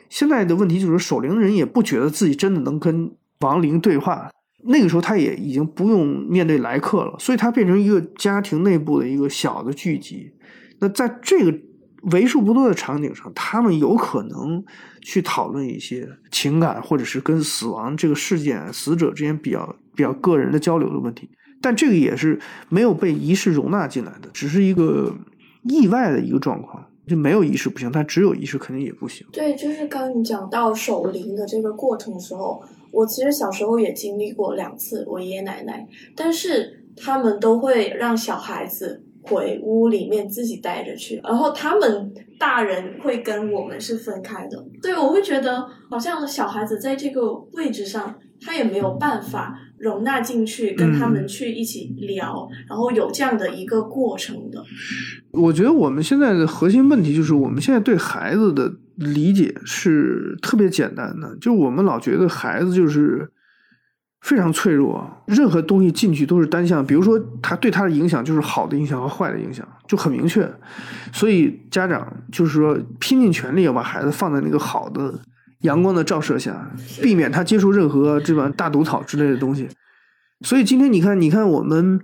[0.09, 3.11] 现在的问题就是，守灵人也不觉得自己真的能跟
[3.41, 4.31] 亡灵对话，
[4.65, 10.33] 那个时候他也已经不用面对来客了，所以他变成一个家庭内部的一个小的聚集。
[10.79, 11.59] 那在这个。
[12.13, 14.65] 为数不多的场景上，他们有可能
[15.01, 21.29] 去讨论一些情感，或者是跟死亡这个事件、死者之间比较比较个人的交流的问题。
[21.61, 25.15] 但这个也是没有被仪式容纳进来的，只是一个
[25.65, 26.85] 意外的一个状况。
[27.09, 29.27] 就没有仪式不行，但只有仪式肯定也不行。
[29.33, 39.03] 对，就是刚你讲到守灵的这个过程的时候，我其实小时候也经历过两次，我爷爷奶奶，但是他们都会让小孩子。
[39.29, 44.65] 回屋里面自己待着去，然后他们大人会跟我们是分开的。
[44.83, 54.65] 对，我会觉得好像小孩子在这个位置上，他也没有办法容纳进去，跟他嗯们去一起聊，然后有这样的一个过程的。
[55.31, 63.31] 我觉得我们现在的核心问题就是，我们现在对孩子的理解是特别简单的，就我们老觉得孩子就是
[64.23, 70.49] 非常脆弱，任何东西进去都是单向，比如说他对他的影响就是好的影响和坏的影响，就很明确。
[71.13, 75.19] 所以家长就是说拼尽全力要把孩子放在那个好的
[75.61, 76.71] 阳光的照射下，
[77.03, 79.69] 避免他接触任何这吧大毒草之类的东西。
[80.45, 82.01] 所以今天你看，你看我们。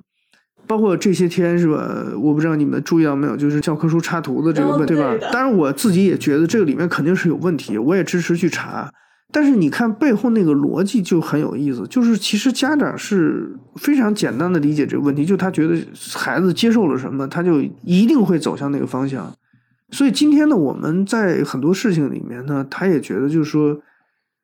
[0.67, 2.05] 包括这些天是吧？
[2.19, 5.15] 我不知道你们注意到没有，就是教科书插图的这个问，哦对吧？
[5.31, 8.91] 当然我自己也觉得这个里面肯定是有问题，我也支持去查。
[9.35, 15.77] 但是你看背后那个逻辑就很有意思，就是其实家长是非常简单的理解这个问题，就他觉得
[16.15, 19.35] 孩子接受了什么，他就一定会走向那个方向。
[19.91, 23.77] 所以今天呢，我们在很多事情里面呢，他也觉得就是说，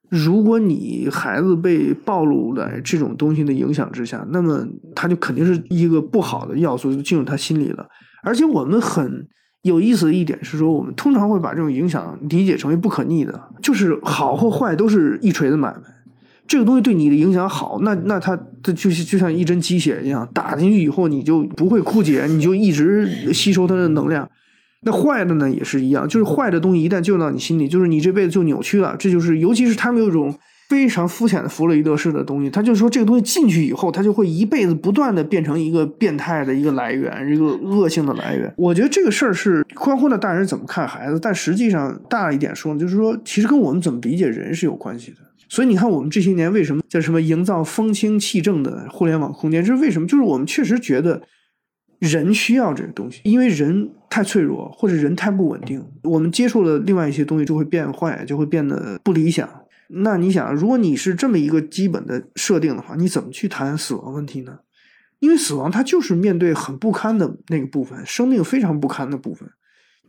[0.08, 4.66] 如果你孩子被暴露在这种东西的影响之下，那么
[4.96, 7.86] 他就肯定是一个不好的要素就进入他心里了。
[8.24, 9.28] 而且我们很
[9.62, 15.82] 有意思的一点是说，我们通常会把这种影响理解成为不可逆的，就是好或坏都是一锤子买卖。
[16.48, 24.28] 这个东西对你的影响好，那那它它就是就像一针鸡血一样，打进去以后你就不会枯竭，你就一直吸收它的能量。
[24.82, 28.96] 那坏的呢也是一样，就是坏的东西一旦进入到你心里，就是你这辈子就扭曲了。
[28.98, 30.34] 这就是，尤其是他们有一种
[30.70, 38.54] 非常肤浅的弗洛伊德式的东西，他就说这个东西进去以后，它就会一辈子不断的变成一个变态的一个来源，一个恶性的来源。
[38.56, 45.16] 我觉得这个事儿是宽阔的大人怎么看孩子，但实际上大一点说呢，就是说其实跟我们怎么理解人是有关系的。
[45.48, 49.64] 所以你看，我们这些年为什么叫什么营造风清气正的互联网空间？
[49.64, 50.06] 这是为什么？
[50.06, 51.20] 就是我们确实觉得
[51.98, 59.48] 人需要这个东西，因为人太脆弱，或者人太不稳定，我们接触了另外一些东西就会变坏，就会变得不理想。
[59.92, 64.60] 那你想，如果你是这么一个基本的设定的话，你怎么去谈死亡问题呢？
[65.18, 69.48] 因为死亡它就是面对很不堪的那个部分，生命非常不堪的部分。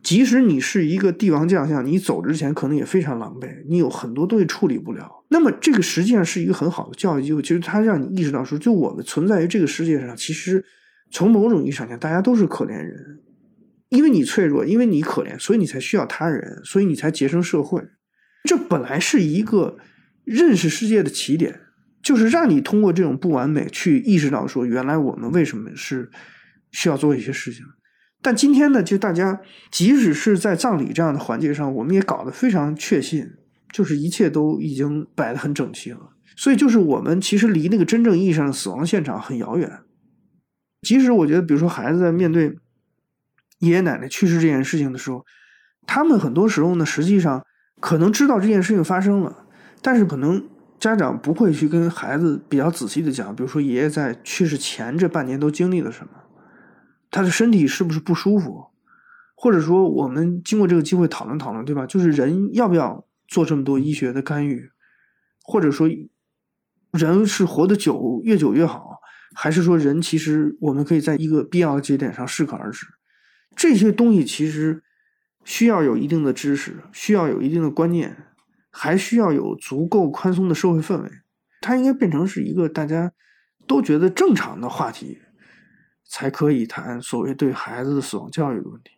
[0.02, 5.24] 即使你是一个帝王将相，你走之前可能也非常狼狈，你有很多东西处理不了。
[5.28, 10.64] 那么这个实际上是一个很好的教育机会，其实它让你意识到说，就我们存在于这个世界上，其实
[11.10, 13.20] 从某种意义上讲，大家都是可怜人。
[13.90, 17.82] 因为你脆弱，因为你可怜，所以你才需要他人，所以你才结成社会。
[18.44, 19.78] 这本来是一个
[20.24, 21.60] 认识世界的起点，
[22.02, 26.10] 就是让你通过这种不完美去意识到说，原来我们为什么是
[26.70, 27.64] 需要做一些事情。
[28.20, 29.40] 但今天呢，就大家
[29.70, 33.32] 即使是在葬礼这样的环节上，我们也搞得非常确信，
[33.72, 36.10] 就是一切都已经摆得很整齐了。
[36.36, 39.80] 所以，就是我们其实离那个真正意义上的死亡现场很遥远。
[40.82, 42.56] 即使我觉得，比如说孩子在面对
[43.58, 45.24] 爷爷奶奶去世这件事情的时候，
[45.86, 47.44] 他们很多时候呢，实际上
[47.82, 49.44] 可能知道这件事情发生了，
[49.82, 56.12] 但是可能家长不会去跟孩子比较仔细的讲，比如说爷爷在去世前这半年都经历了什么，
[57.10, 58.66] 他的身体是不是不舒服，
[59.34, 61.84] 或者说我们经过这个机会讨论讨论，对吧？
[61.84, 64.70] 就是人要不要做这么多医学的干预，
[65.42, 65.88] 或者说
[66.92, 69.00] 人是活得久越久越好，
[69.34, 72.86] 还是说人其实我们可以在一个必要的节点上适可而止？
[73.56, 74.84] 这些东西其实
[75.44, 78.16] 需要有一定的知识，需要有一定的观念，
[78.70, 81.10] 还需要有足够宽松的社会氛围。
[81.60, 83.12] 它应该变成是一个大家
[83.66, 85.18] 都觉得正常的话题，
[86.04, 88.90] 才可以谈所谓对孩子的死亡教育的问题。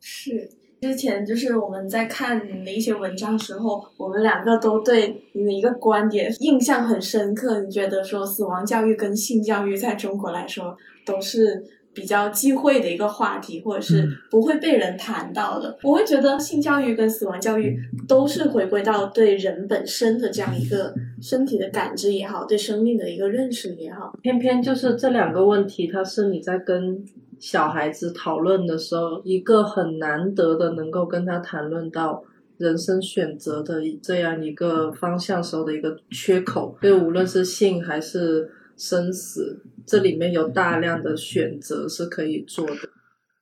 [0.00, 7.60] 是，之前就是我们在看你的一些文章时候，我们两个都对你的一个观点印象很深刻。
[7.60, 11.62] 你觉得说死亡教育跟性教育在中国来说都是
[11.92, 15.76] 比较忌讳的一个话题，或者是不会被人谈到的。
[15.82, 17.76] 我会觉得性教育跟死亡教育
[18.06, 24.12] 都是回归到对人本身的这样一个身体的感知也好，对生命的一个认识也好。
[24.22, 27.04] 偏偏就是这两个问题，它是你在跟
[27.38, 32.22] 小孩子讨论的时候，一个很难得的能够跟他谈论到
[32.58, 36.76] 人生选择的这样一个方向时候的一个缺口。
[36.82, 38.50] 就无论是性还是
[38.80, 42.88] 生死，这里面有大量的选择是可以做的。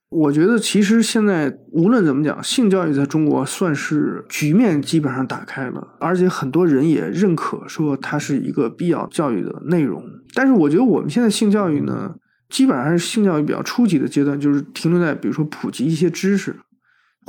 [0.09, 10.03] 我觉得其实现在无论怎么讲，性教育在中国算是局面基本上打开了，而且很多人也认可说它是一个必要教育的内容。
[10.33, 12.15] 但是我觉得我们现在性教育呢，
[12.49, 16.55] 基本上是性教育比较初级的阶段，就是停留在比如说普及一些知识，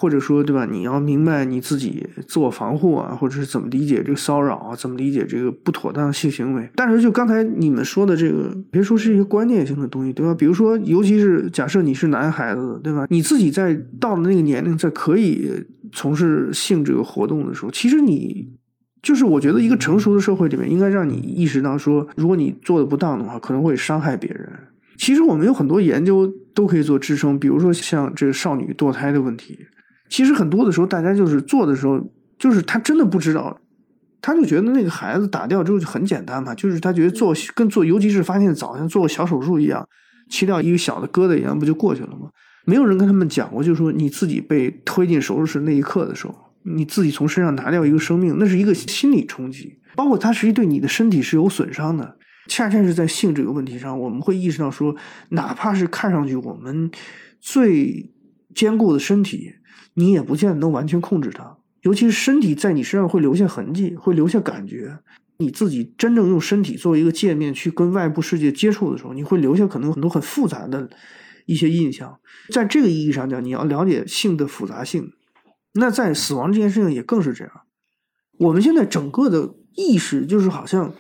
[0.01, 0.65] 或者说对吧？
[0.65, 6.67] 你要明白你自己自我防护啊，或者是怎么理解这个骚扰啊，怎么理解这个不妥当性行为。
[6.75, 10.35] 但是就刚才你们说的这个，别说是一个观念性的东西，对吧？
[10.35, 13.07] 比如说，尤其是假设你是男孩子，对吧？
[13.11, 15.53] 你自己在到了那个年龄，在可以
[15.93, 18.49] 从事性这个活动的时候，其实你
[19.03, 24.49] 就是我觉得一个成熟的社会里面，应该让你意识到说，如果你做的不当的话，可能会伤害别人。
[24.97, 29.59] 其实我们有很多研究都可以做支撑，比如说像这个少女堕胎的问题。
[30.11, 31.99] 其实很多的时候，大家就是做的时候，
[32.39, 33.59] 就是他真的不知道，
[34.21, 39.89] 他就觉得那个孩子打掉之后就很简单嘛，就是他觉得做跟做，尤其是发现早像做个小手术一样，
[40.29, 42.29] 切掉一个小的疙瘩一样，不就过去了吗？
[42.67, 46.35] 没有人跟他们讲过，就是说你自己被推进手术室那一刻的时候，
[46.65, 52.17] 你自己从身上拿掉一个生命，那是一个心理冲击，包括它实际对你的身体是有损伤的。
[52.49, 54.95] 恰恰是在性这个问题上，我们会意识到说，
[55.29, 56.91] 哪怕是看上去我们
[57.41, 58.11] 最
[58.55, 59.53] 坚固的身体。
[60.01, 64.99] 你也不见得能完全控制它，尤其是身体在你身上会留下痕迹，会留下感觉。
[65.37, 70.89] 你自己真正用身体作为一个界面去跟外部世界接触的时候，你会留下可能很多很复杂的
[71.47, 72.19] 一些印象。
[72.51, 75.13] 在这个意义上讲，你要了解性的复杂性。
[75.75, 77.53] 那在死亡这件事情也更是这样。
[78.39, 80.93] 我们现在整个的意识就是好像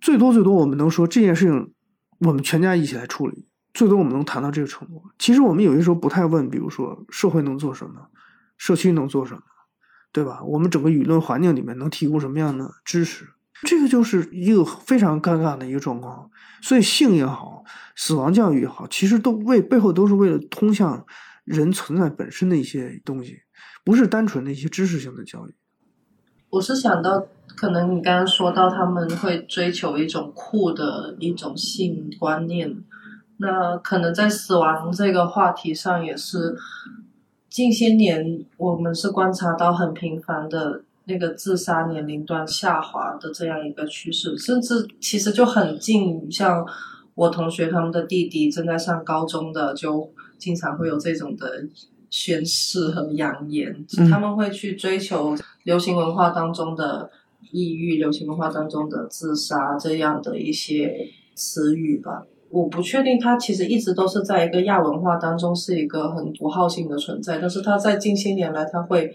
[0.00, 1.72] 最多最多，我们能说这件事情
[2.20, 3.46] 我们全家一起来处理。
[3.72, 5.02] 最多我们能谈到这个程度。
[5.18, 8.08] 其实我们有些时候不太问，比如说社会能做什么，
[8.56, 9.40] 社区能做什么，
[10.12, 10.42] 对吧？
[10.44, 13.26] 我们整个舆论环境里面能提供什么样的支持？
[13.62, 16.30] 这个就是一个非常尴尬的一个状况。
[16.60, 21.04] 所以性也好，死亡教育也好，其实都为背后都是为了通向
[21.44, 23.38] 人存在本身的一些东西，
[23.84, 25.54] 不是单纯的一些知识性的教育。
[26.50, 27.26] 我是想到，
[27.56, 32.74] 可能你刚刚说到他们会追求一种酷的一种性观念。
[33.38, 36.56] 那可能在死亡这个话题上，也是
[37.54, 46.66] 近些年我们是观察到很频繁的那个自杀年龄段下滑的这样一个趋势，甚至其实就很近，像
[47.14, 51.64] 我同学他们的弟弟正在上高中的，就经常会有这种的
[52.10, 57.08] 宣誓和扬言，他们会去追求流行文化当中的
[57.52, 62.24] 抑郁、流行文化当中的自杀这样的一些词语吧。
[62.54, 69.12] 我不确定，它其实一直都是在一个亚文化当中是一个很符号性的存在，但是它在近些年来，它会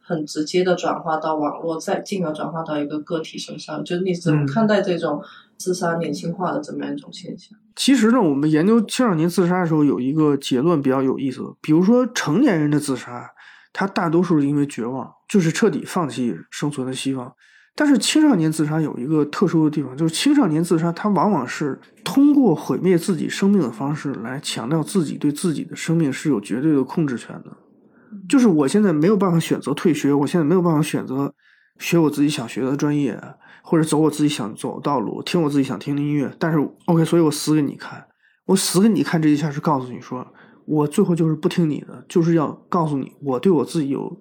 [0.00, 3.82] 很直接的转化到网络，再进而转化到一个个体身上。
[3.82, 5.20] 就是你怎么看待这种
[5.58, 7.58] 自杀年轻化的这么样一种现象？
[7.74, 11.42] 其实呢，我们研究青少年自杀的时候，有一个结论比较有意思。
[11.60, 13.32] 比如说成年人的自杀，
[13.72, 17.34] 他大多数是因为绝望，就是彻底放弃生存的希望。
[17.78, 27.54] 但是青少年自杀有一个特殊的地方，就是青少年自杀，他往往是通过毁灭自己生命的方式来强调自己对自己的生命是有绝对的控制权的。
[28.26, 31.34] 就是我现在没有办法选择退学，我现在没有办法选择
[31.78, 33.22] 学我自己想学的专业，
[33.62, 36.34] 或者走我自己想走的道路，听我自己想听的音乐。
[36.38, 38.02] 但是 OK，所以我死给你看，
[38.46, 40.26] 我死给你看这一下是告诉你说，
[40.64, 44.18] 我最后就是不听你的，就是要告诉你，我对我自己有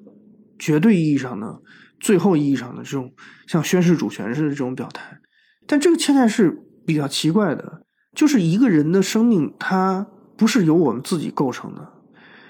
[0.60, 1.62] 绝对意义上的。
[2.00, 3.14] 最后意义上的这种
[3.48, 5.20] 像宣誓主权似的这种表态，
[5.66, 7.82] 但这个恰恰是比较奇怪的，
[8.14, 10.06] 就是一个人的生命，它
[10.38, 11.94] 不是由我们自己构成的，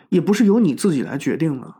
[0.09, 1.73] 也不是由你自己来决定的。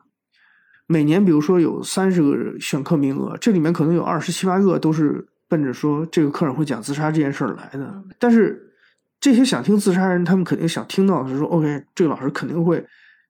[0.87, 8.03] 每年，比如说有三十个选课名额，这里面可能有二十七八个都是奔着说这个课上会讲自杀这件事儿来的。
[8.19, 8.71] 但是
[9.19, 12.85] 这些想听自杀人，他们肯定想听到的是说，OK，这个老师肯定会。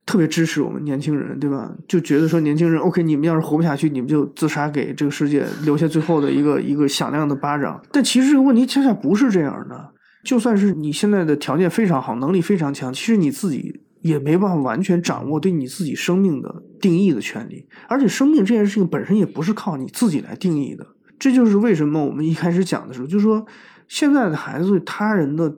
[0.05, 1.73] 特别支持我们年轻人，对吧？
[1.87, 7.81] 就觉得说年轻人，OK，你们要是活不下去，你们就自杀，给这个世界留下最后的一个一个响亮的巴掌。
[7.91, 9.93] 但其实这个问题恰恰不是这样的。
[10.23, 17.67] 就算是你现在的条件非常好，能力非常强，其实你自己也没办法完全掌握对你自己生命的定义的权利。
[17.87, 20.85] 而且生命这件事情本身也不是靠你自己来定义的。
[21.17, 23.45] 这就是为什么我们一开始讲的时候，就是说
[23.87, 25.55] 现在的孩子对他人的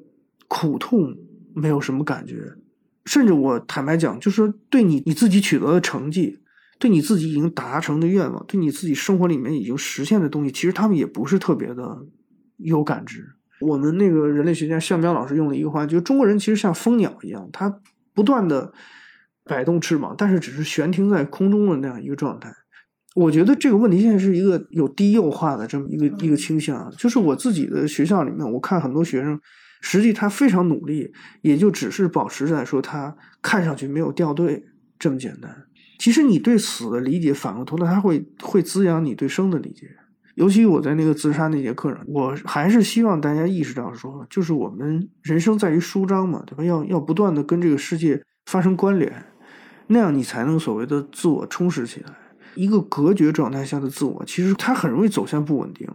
[0.48, 1.16] 苦痛
[1.54, 2.36] 没有什么感觉。
[3.08, 6.38] 甚至我坦白讲，就是，对你你自己取得的成绩，
[6.78, 12.06] 对你自己已经达成的愿望，对你自己生活里面已经实现的东西，其实他们也不是特别的
[12.58, 13.26] 有感知。
[13.62, 17.80] 我们那个人类学家向彪老师用了一个话，就是中国人其实像蜂鸟一样，他
[18.14, 18.72] 不断的
[19.46, 22.54] 摆动翅膀，但是只是悬停在空中的那样一个状态。
[23.16, 29.40] 我觉得这个问题现在是一个有低幼化的这么一个一个倾向，就是我自己的学校里面，我看很多学生。
[29.90, 34.66] 实际他非常努力，也就只是保持在说他看上去没有掉队
[35.00, 35.64] 这么简单。
[35.98, 39.90] 其实你对死的理解，反过头来他会会滋养你对生的理解。
[40.36, 46.66] 尤其我在那个自杀那节课上，我还是希望大家意识到说，就是我们人生在于舒张嘛，对吧？
[46.66, 49.24] 要要不断的跟这个世界发生关联，
[49.88, 52.14] 那样你才能所谓的自我充实起来。
[52.56, 55.88] 一个隔绝状态下的自我，其实它很容易走向不稳定。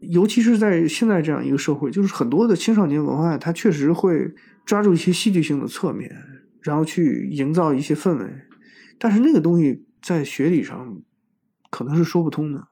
[0.00, 4.32] 尤其是在现在这样一个社会，就是很多的青少年文化，它确实会
[4.64, 6.14] 抓住一些戏剧性的侧面，
[6.62, 8.26] 然后去营造一些氛围。
[8.98, 11.02] 但是那个东西在学理上
[11.70, 12.67] 可能是说不通的。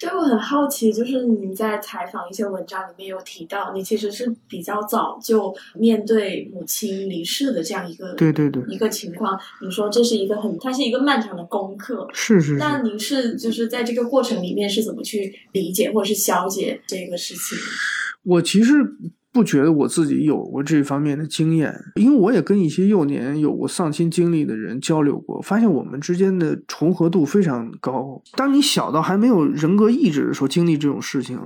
[0.00, 9.38] 对我很好奇，就是你在采访一些文章里面有提到，你其实是比较早就面对母亲离世的这样一个对对对一个情况。
[9.60, 12.08] 你说这是一个很，它是一个漫长的功课。
[12.14, 12.56] 是是是。
[12.56, 17.58] 那您是就是在这个过程里面是怎么去理解或者是消解这个事情？
[18.24, 18.74] 我其实。
[19.32, 28.20] 不觉得我自己有过这方面的经验，因为我也跟一些幼年有过丧亲经历的人交流过，发现我们之间的重合度非常高。
[28.32, 31.38] 当你小到还没有人格意志的时候经历这种事情，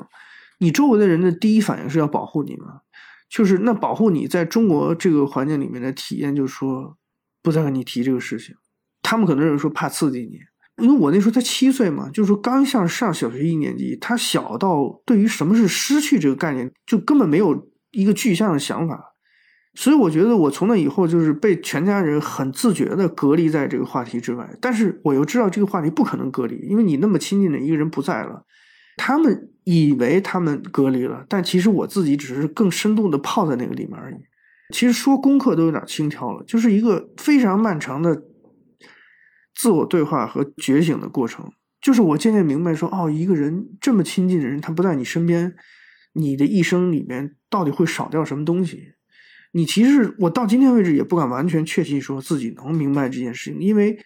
[0.61, 2.81] 你周围的人的第一反应是要保护你嘛？
[3.29, 6.97] 就是那保护你在中国这个环境里面的体验，就是说
[7.43, 8.55] 不再跟你提这个事情。
[9.03, 10.39] 他们可能认为说怕刺激你，
[10.83, 17.69] 因为我那时候才七岁嘛，就是说刚上上小学一年级，他小到对于什么是失去这个概念，就根本没有。
[17.95, 19.15] 一个具象的想法，
[19.75, 24.49] 所以我觉得我从那以后就是被全家人很自觉的隔离在这个话题之外。
[24.61, 28.45] 但是我又知道这个话题不可能隔离，因为你那么亲近的一个人不在了。
[28.97, 34.17] 他们以为他们隔离了，但其实我自己只是更深度的泡在那个里面而已。
[34.73, 38.23] 其实说功课都有点轻佻了，就是一个非常漫长的
[39.55, 41.51] 自我对话和觉醒的过程。
[41.81, 45.55] 就是我渐渐明白说，哦，一个人这么亲近的人，他不在你身边。
[46.15, 48.95] 你的一生里面到底会少掉什么东西？
[49.53, 53.97] 你其实我到今天为止也不敢完全确信说自己能明白这件事情，因为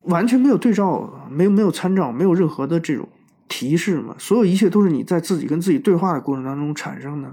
[0.00, 3.08] 完全没有对照，没有没有参照，没有任何的这种
[3.46, 4.16] 提示嘛。
[4.18, 7.32] 所有一切都是你在自己跟自己对话的过程当中产生的。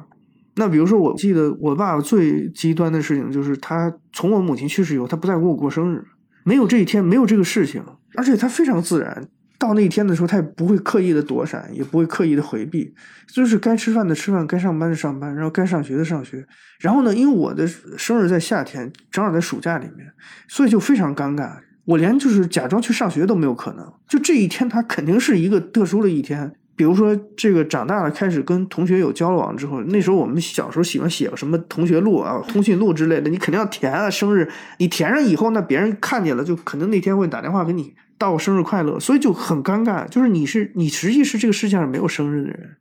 [0.55, 6.05] 那比如说，我记得我爸爸最极端的事情就是他从我母亲去世以后，他不再给我过生日，
[6.43, 7.84] 没有这一天，没有这个事情，
[8.15, 9.28] 而且他非常自然。
[9.57, 12.93] 到那一天的时候，他也不会刻意的躲闪，也不会刻意的回避，
[13.27, 16.45] 就是该吃饭的吃饭，该上班的上班，然后该上学的上学。
[16.79, 17.65] 然后呢，因为我的
[17.97, 20.07] 生日在夏天，正好在暑假里面，
[20.47, 21.53] 所以就非常尴尬。
[21.85, 23.93] 我连就是假装去上学都没有可能。
[24.07, 26.51] 就这一天，他肯定是一个特殊的一天。
[26.77, 34.09] 比如说，这个长大了开始跟同学有交往之后，那时候我们小时候喜欢写个什么同学录啊、通讯录之类的，你肯定要填啊。
[34.09, 34.49] 生日
[34.79, 37.93] 你填上以后，那别人看见了，就可能那天会打电话给你。
[38.18, 40.07] 道我生日快乐，所以就很尴尬。
[40.07, 42.78] 就是你是你，实际是这个世界上没有生日的人，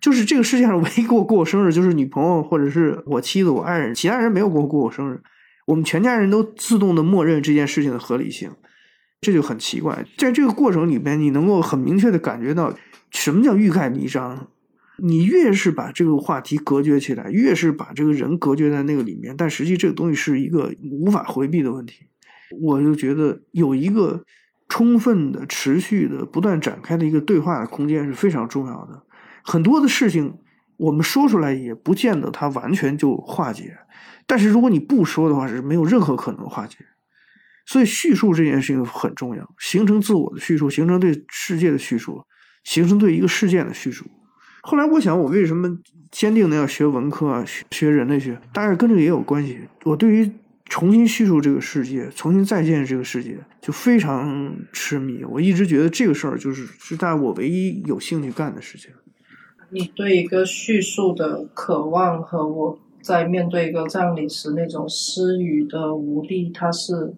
[0.00, 5.20] 就是这个世界上唯一给我过生日就是女朋友或者是我妻子、我爱人，其他人没有给我过我生日。
[5.66, 8.50] 我们全家人都自动的默认这件事情的合理性，
[9.22, 10.04] 这就很奇怪。
[10.18, 12.74] 在这个过程里边，你能够很明确的感觉到
[13.10, 14.48] 什么叫欲盖弥彰。
[14.98, 22.06] 你越是把这个话题隔绝起来，越是把这个人隔绝在那个里面，但实际这个东西是一个无法回避的问题。
[22.60, 24.22] 我就觉得有一个。
[24.68, 29.02] 充分的、持续的、不断展开的一个对话的空间是非常重要的。
[29.44, 30.38] 很多的事情
[30.76, 33.76] 我们说出来也不见得它完全就化解，
[34.26, 36.78] 但是如果你不说的话，是没有任何可能化解。
[37.66, 42.22] 所以叙述这件事情很重要，形成自我的叙述，形成对世界的叙述，
[42.64, 44.06] 形成对一个事件的叙述。
[44.62, 45.78] 后来我想，我为什么
[46.10, 49.60] 坚定的要学文科啊，学人类学，当然跟这个也有关系。
[49.84, 50.32] 我对于。
[50.66, 55.22] 重新叙述这个世界，重新再见这个世界，就非常痴迷。
[55.24, 58.90] 我一直觉得这个事儿就是是在我唯一有兴趣干的事情。
[59.70, 67.14] 你对一个叙述的渴望和我在面对一个葬礼时那种失语的无力，它是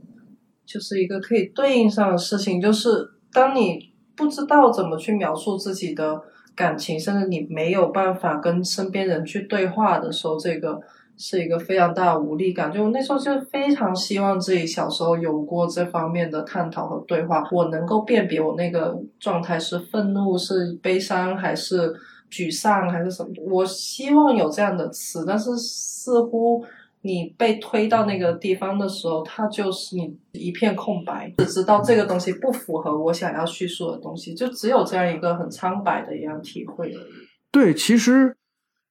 [0.66, 2.61] 就是一个可以对应上的事情。
[2.61, 2.88] 就是
[3.32, 6.20] 当你不知道怎么去描述自己的
[6.55, 10.80] 感情，甚至你没有办法跟身边人去对话的时候，这个。
[11.19, 21.95] 是一个非常大的无力感，就那时候就非常希望自己小时候有过这方面的探讨和对话，我能够辨别我那个状态是愤怒、是悲伤还是
[22.31, 23.31] 沮丧还是什么。
[23.49, 26.62] 我希望有这样的词，但是似乎
[27.01, 37.12] 你被推到那个地方的时候，它就是你一片空白，只知道这个东西不符合我想要叙述的东西，就只有这样一个很苍白的一样体会而已。
[37.51, 38.37] 对，其实。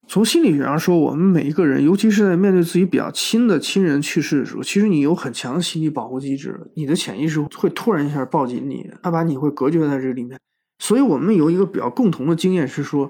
[0.07, 10.39] 从心理学上说，我们每一个人，尤其是在面对自己比较亲的亲人去世的时候，其实你有很强的心理保护机制，你的潜意识会突然一下抱紧你，他把你会隔绝在这里面。
[10.79, 13.09] 所以，我们有一个比较共同的经验是说，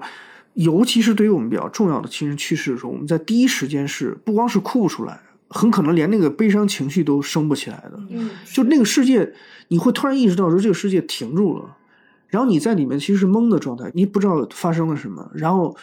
[0.54, 5.20] 尤其是对于我们比较重要的亲人去世的时候，我们在第一时间是不光是哭不出来，
[5.50, 8.00] 很可能连那个悲伤情绪都升不起来的。
[8.10, 9.34] 嗯，就那个世界，
[9.68, 11.76] 你会突然意识到说这个世界停住了，
[12.28, 15.76] 然后你在里面其实是懵的状态，你不知道发生了什么，然后。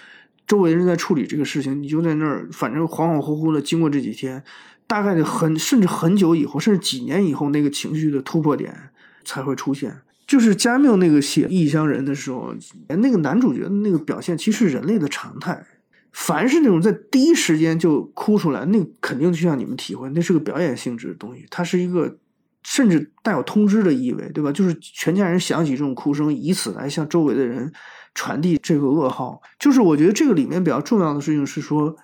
[0.46, 3.62] 周围人在处理这个事情，你就在那儿，反正恍恍惚惚的。
[3.62, 4.44] 经过这几天，
[4.86, 8.76] 大概的很，甚至很久以后，甚至几年以后，那个情绪的突破点
[9.24, 10.02] 才会出现。
[10.26, 12.54] 就是加缪那个写《异乡人》的时候，
[12.88, 15.66] 那个男主角的那个表现，其实是人类的常态。
[16.12, 22.18] 凡是那种在第一时间就哭出来，那肯定就像你们体会，那是个表演性质的东西，它是一个
[22.64, 24.52] 甚至带有通知的意味，对吧？
[24.52, 27.72] 就是全家人响起这种哭声，以此来向周围的人
[28.14, 29.42] 传递这个噩耗。
[29.60, 31.96] 就是我觉得这个里面比较重要的事情是说，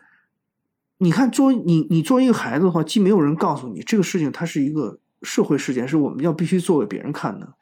[0.98, 7.54] 你看，作为你你作为一个孩子的话，既没有人告诉你这个事情它是一个社会事件，是我们要必须做给别人看的。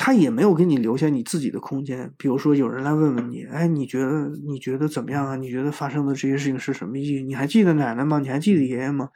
[0.00, 5.34] 他也没有给你留下你自己的空间，比如说有人来问问你，哎，你觉得你觉得怎么样啊？
[5.34, 7.22] 你觉得发生的这些事情是什么意义？
[7.24, 8.20] 你还记得奶奶吗？
[8.20, 9.08] 你还记得爷爷吗？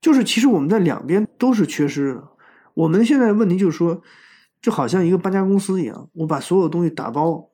[0.00, 2.24] 就是其实我们在两边都是缺失的。
[2.72, 4.00] 我们现在问题就是说，
[4.62, 7.49] 就好像一个搬家公司一样，我把所有东西打包，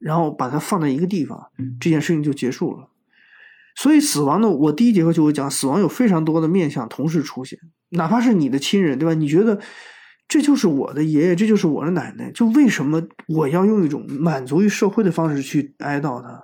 [0.00, 2.88] 然后把它放在一个地方，这件事情就结束了。
[3.76, 7.58] 所以死亡呢，我第一节课就会讲，死亡有非常多的面相同时出现，
[7.90, 9.14] 哪怕是你的亲人，对吧？
[9.14, 9.60] 你觉得？
[10.32, 12.30] 这就是我的爷爷，这就是我的奶奶。
[12.30, 16.40] 就为什么我要用一种满足于社会的方式去哀悼他？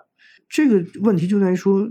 [0.49, 1.89] 这个问题就在于说，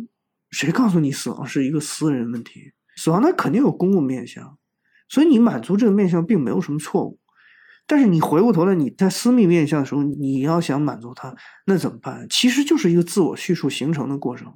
[0.51, 2.74] 谁告诉你死亡是一个私人问题？
[2.97, 4.57] 死亡它肯定有公共面向，
[5.07, 7.18] 所以你满足这个面向并没有什么错误。
[7.88, 12.26] 但是你回过头来，你在私密面向的时候，你要想满足他，那怎么办？
[12.30, 14.54] 其实就是一个自我叙述形成的过程。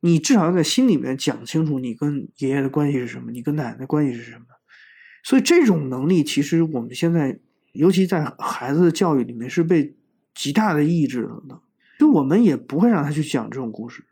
[0.00, 4.44] 你至少要在心里面讲清楚，你跟爷爷的关系是什么，你跟奶奶关系是什么。
[5.24, 7.40] 所以这种能力，其实我们现在，
[7.72, 9.96] 尤其在孩子的教育里面，是被
[10.34, 11.60] 极大的抑制了的。
[11.98, 14.04] 就我们也不会让他去讲这种故事，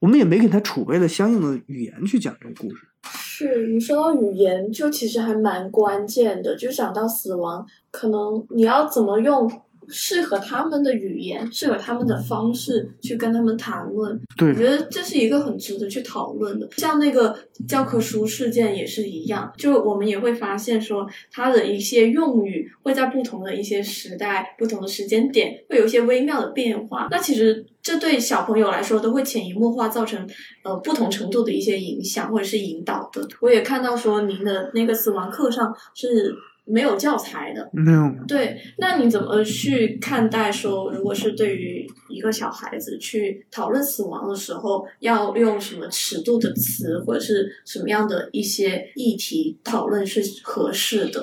[0.00, 2.88] 我们也没给他储备了相应的语言去讲这种故事。
[3.34, 6.54] 是你说到语言，就其实还蛮关键的。
[6.56, 9.50] 就讲到死亡，可能你要怎么用？
[9.88, 14.18] 适合他们的语言，适合他们的方式去跟他们谈论。
[14.38, 16.66] 对，我觉得这是一个很值得去讨论的。
[16.76, 17.36] 像那个
[17.68, 27.08] 教科书事件也是一样，就我们也会发现说，它的一些用语会在不同的一些时代、不同的时间点会有一些微妙的变化。
[27.10, 30.28] 那其实这对小朋友来说都会潜移默化造成
[30.62, 33.26] 呃不同程度的一些影响或者是引导的。
[33.40, 36.34] 我也看到说您的那个死亡课上是。
[36.64, 38.14] 没有教材的，没有。
[38.26, 51.20] 对，那你怎么去看待说，如果是对于一个小孩子去讨论死亡的时候，要用什么尺度的词，或者是什么样的一些议题讨论是合适的？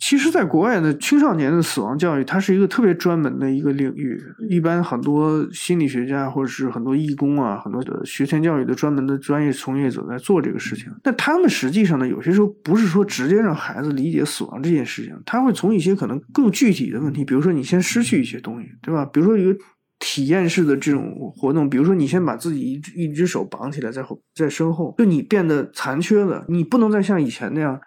[0.00, 4.20] 其实，在国外呢青少年的死亡教育，它是一个特别专门的一个领域。
[4.48, 10.86] 一般很多心理学家或者是很多义工啊，很多的学前教育的专门的专业从业者在做这个事情。
[11.00, 14.79] 但他们实际上呢，有些时候不是说直接让孩子理解死亡这件。
[14.80, 19.04] 件事情，他会从一些可能更具体的问题，比如说你先失去一些东西，对吧？
[19.04, 19.54] 比如说一个
[19.98, 27.78] 体验式的这种活动，比如说你先把自己一一只手绑起来在后在身后，就你变得残缺了，你不能再像以前那样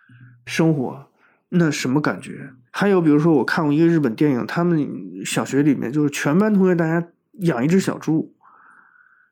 [0.46, 1.08] 生活，
[1.50, 2.52] 那什么感觉？
[2.72, 4.88] 还有比如说我看过一个日本电影，他们
[5.26, 7.08] 小学里面就是全班同学大家
[7.42, 8.34] 养一只小猪，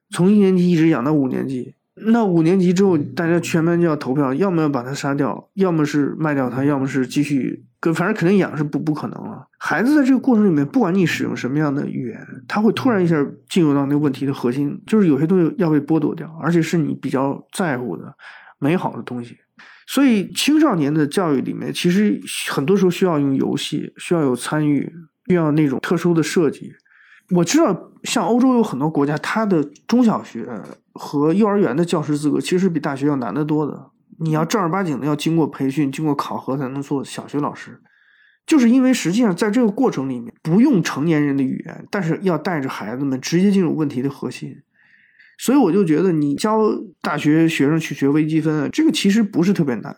[0.09, 1.76] 从一年级一直养到五年级。
[2.06, 9.47] 那五年级之后，大家全班就要投票，要么要把他杀掉，要么是卖掉他，要么是继续，跟反正肯定养是不不可能了。
[9.58, 13.16] 孩子在这个过程里面，不管你使用什么样的语言，他会突然一下
[13.49, 18.14] 进入到那个问题的核心，就是有些东西要被剥夺掉，而且是你比较在乎的
[18.60, 19.38] 美好的东西。
[19.88, 24.91] 所以青少年的教育里面，其实很多时候需要用游戏，需要有参与，
[25.28, 26.72] 需要那种特殊的设计。
[27.36, 30.47] 我知道，像欧洲有很多国家，它的中小学
[30.93, 33.91] 和幼儿园的教师资格其实比大学要难得多的。
[34.19, 37.79] 你要正儿八经的要经过培训、经过考核才能做小学老师，
[38.45, 44.55] 就是因为实际上在这个过程里面不用成年人的语言，但是要带着孩子们直接进入问题的核心。
[45.39, 46.59] 所以我就觉得，你教
[47.01, 49.95] 大学学生去学微积分，这个其实不是特别难。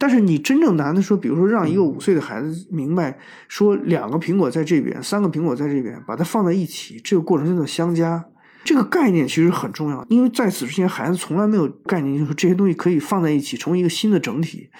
[0.00, 8.24] 但是你真正难的说，比如说让一个五岁的孩子明白，说两个苹果在这边，三个苹果在这边，把它放在一起，这个过程叫做相加。
[8.64, 14.70] 这个概念其实很重要，因为在此之前，孩子从来没有概念，就是这些东西可以放在一起，成为一个新的整体。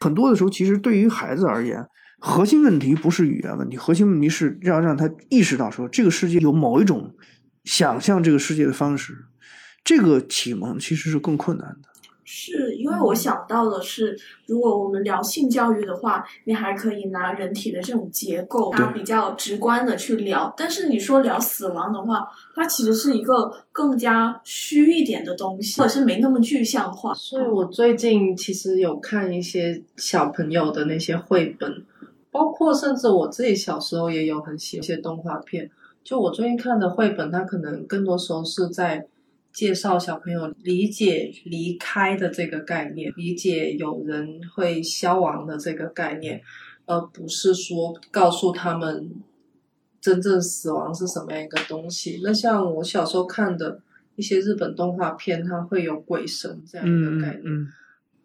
[0.00, 1.86] 很多的时候，其实对于孩子而言，
[2.18, 7.14] 核心问题不是语言问题，核心问题是要让他意识到说，这个世界有某一种
[7.62, 9.14] 想象这个世界的方式。
[9.84, 11.88] 这个启蒙其实是更困难的。
[12.24, 20.52] 是因为我想到的是，如果我们聊性教育的话，你还可以拿人体的这种结构，它比较直观的去聊。
[20.56, 27.12] 但是你说聊死亡的话，它其实是一个更加虚一点的东西，或者是没那么具象化。
[27.14, 31.84] 所以我最近其实有看一些小朋友的那些绘本，
[32.30, 35.70] 包括甚至我自己小时候也有很喜欢一些动画片。
[36.02, 39.06] 就我最近看的绘本，它可能更多时候是在。
[39.54, 46.42] 介绍小朋友理解离开的这个概念，理解有人会消亡的这个概念，
[46.86, 49.12] 而不是说告诉他们
[50.00, 52.20] 真正死亡是什么样一个东西。
[52.24, 53.80] 那像我小时候看的
[54.16, 57.44] 一些日本动画片，它会有鬼神这样一个概念。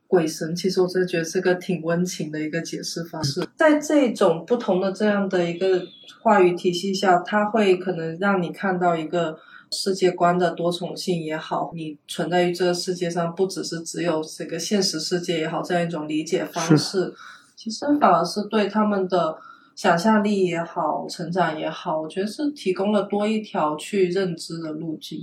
[0.07, 3.47] 鬼神，其实我真的觉得是个挺温情的一个解释方式。
[3.55, 5.85] 在这种不同的这样的一个
[6.23, 9.37] 话语体系下，它会可能让你看到一个
[9.71, 17.13] 世界观的多重性也好，你存在于这个世界上不只是只有这个现实世界也好，这样一种理解方式，
[17.55, 19.37] 其实反而是对他们的
[19.75, 25.19] 想象力也好、成长也好，我觉得是提供了多一条去认知的路径。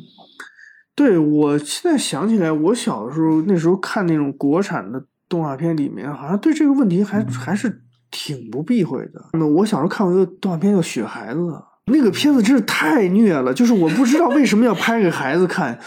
[0.94, 9.22] 对我现在想起来，我小的时候那时候看那种国产的动画片，里面好像对这个问题还还是挺不避讳的。
[9.34, 11.40] 那我小时候看过一个动画片叫《雪孩子》，
[11.90, 15.78] 那个片子真是太虐了，就是我不知道为什么要拍给孩子看，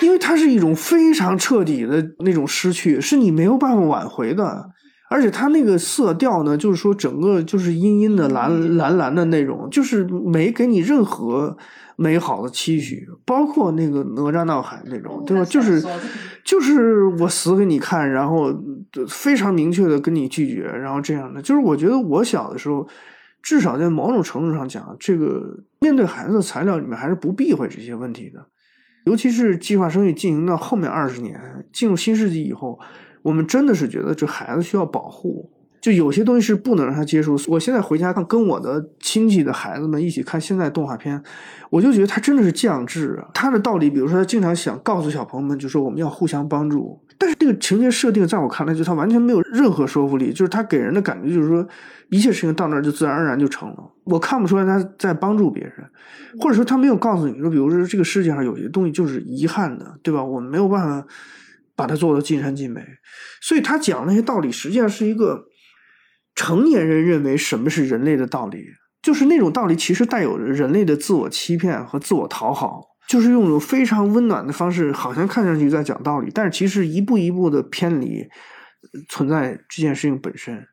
[0.00, 4.70] 因为它是一种非常彻底的那种失去，是你没有办法挽回的。
[5.08, 11.56] 而且它那个色调呢，就是说整个就是阴阴的蓝蓝蓝的那种，就是没给你任何。
[11.94, 15.44] 美好的期许，包括那个哪吒闹海那种，对吧？
[15.44, 15.80] 就是
[16.42, 18.52] 就是我死给你看，然后
[19.06, 21.40] 非常明确的跟你拒绝，然后这样的。
[21.42, 22.84] 就是我觉得我小的时候，
[23.42, 28.46] 至少在某种程度上讲，这个面对孩子的材料里面还是不避讳这些问题的。
[29.04, 31.38] 尤其是计划生育进行到后面二十年，
[31.72, 32.78] 进入新世纪以后，
[33.22, 35.50] 我们真的是觉得这孩子需要保护。
[35.80, 37.36] 就有些东西是不能让他接触。
[37.48, 41.20] 我现在回家看，跟我的亲戚的孩子们一起看现在动画片，
[41.70, 43.26] 我就觉得他真的是降智啊。
[43.34, 47.00] 他的道理，比如说他经常想告诉小朋友们，就说我们要互相帮助。
[47.18, 50.32] 但是这个情节设定，在我看来，就他完全没有任何说服力。
[50.32, 51.66] 就是他给人的感觉，就是说
[52.12, 53.92] 一切事情到那儿就自然而然就成了。
[54.04, 55.74] 我看不出来他在帮助别人，
[56.38, 60.22] 或者说他没有告诉你说，比如说这个世界上有些东西就是遗憾的，对吧？
[60.22, 61.04] 我们没有办法
[61.74, 62.80] 把它做到尽善尽美。
[63.40, 65.46] 所以他讲那些道理，实际上是一个。
[66.34, 68.64] 成年人认为什么是人类的道理，
[69.02, 78.26] 就是那种道理，其实带有人类的自我欺骗和自我讨好，就是用一种非常温暖的方式，好像看上去在讲道理，但是其实一步一步的偏离
[79.10, 80.66] 存在这件事情本身。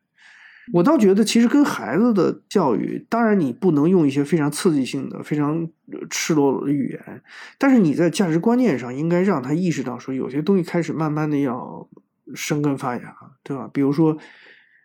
[0.72, 5.68] 我倒觉得，其实跟孩子的教育，当然你不能用一些非常刺激性的、非常
[6.10, 7.22] 赤裸裸的语言，
[7.58, 11.88] 但是你在价值观念上应该让他意识到，说有些东西开始慢慢的要
[12.34, 13.70] 生根发芽，对吧？
[13.72, 14.16] 比如说。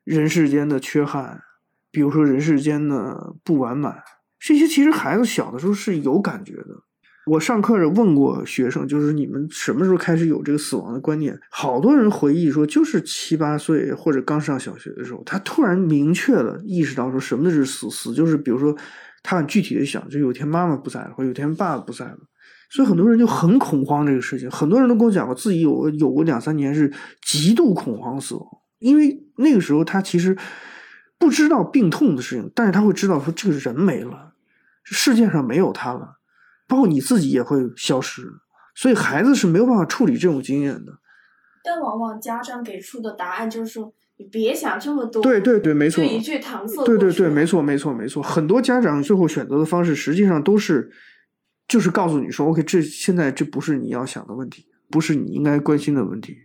[0.06, 1.42] 人世间的缺憾，
[1.90, 4.04] 比如说人世间的不完满，
[4.38, 6.84] 这些其实孩子小的时候是有感觉的。
[7.26, 11.36] 我上课问过学生，就是你们什么时候开始有这个死亡的观念？
[11.50, 17.90] 好多人回忆说，就是七八岁或者刚上小学的时候，他突然明确了意识到说什么是死。
[17.90, 18.76] 死就是比如说
[19.24, 22.18] 他很具体的想，就有天妈妈不在了，或有天爸爸不在了，
[22.70, 24.50] 所以很多人就很恐慌这个事情。
[24.52, 28.46] 很多人都跟我讲过，自己有有过两三年是极度恐慌死亡。
[28.78, 30.38] 因为那个时候他其实
[31.18, 34.34] 不知道病痛的事情，但是他会知道说这个人没了，
[34.84, 36.18] 世界上没有他了，
[36.68, 38.24] 包括你自己也会消失，
[38.76, 40.94] 所以孩子是没有办法处理这种经验的。
[41.64, 46.84] 但往往家长给出的答案就是说：“你别想这么多。”对对对，没错，一句搪塞。
[46.84, 48.22] 对对对，没错没错没错。
[48.22, 50.92] 很多家长最后选择的方式，实际上都是
[51.68, 56.38] 就是告诉你说：“OK，这现在这不是你要想的问题，不是你应该关心的问题。”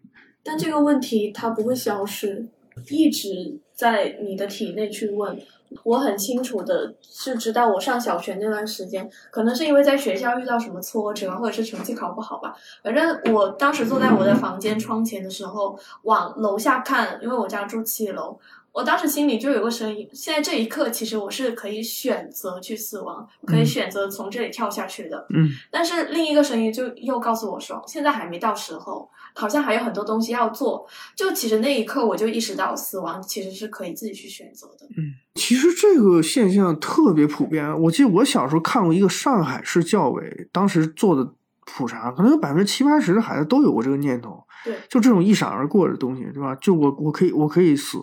[0.43, 2.49] 但这个问题它不会消失，
[2.89, 5.39] 一直在你的体内去问。
[5.85, 12.55] 我很清楚的是知道，我上小学那段时间，可能是因为在学校遇到什么挫折，或者是成绩考不好吧。
[12.83, 18.39] 反正我当时坐在我的房间窗前的时候，往楼下看，因为我家住七楼。
[18.73, 25.27] 我当时心里就有个声音：现在这一刻，其实我是可以选择去死亡，可以选择从这里跳下去的。
[25.35, 25.51] 嗯。
[25.71, 29.11] 但是另一个声音就又告诉我说：现在还没到时候。
[29.33, 34.85] 好像还有很多东西要做，就其实那一刻我就意识到，死亡其实是可以自己去选择的。
[34.97, 37.81] 嗯，其实这个现象特别普遍。
[37.83, 41.33] 我记得我小时候看过一个上海市教委当时做的
[41.65, 44.45] 普查，可能有百分之七八十的孩子都有过这个念头。
[44.65, 46.55] 对，就这种一闪而过的东西，对吧？
[46.57, 47.99] 就我我可以我可以死，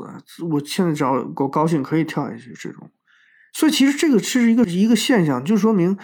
[0.50, 2.90] 我现在只要我高兴可以跳下去这种。
[3.54, 5.98] 所以其实这个是一个一个现象，就说明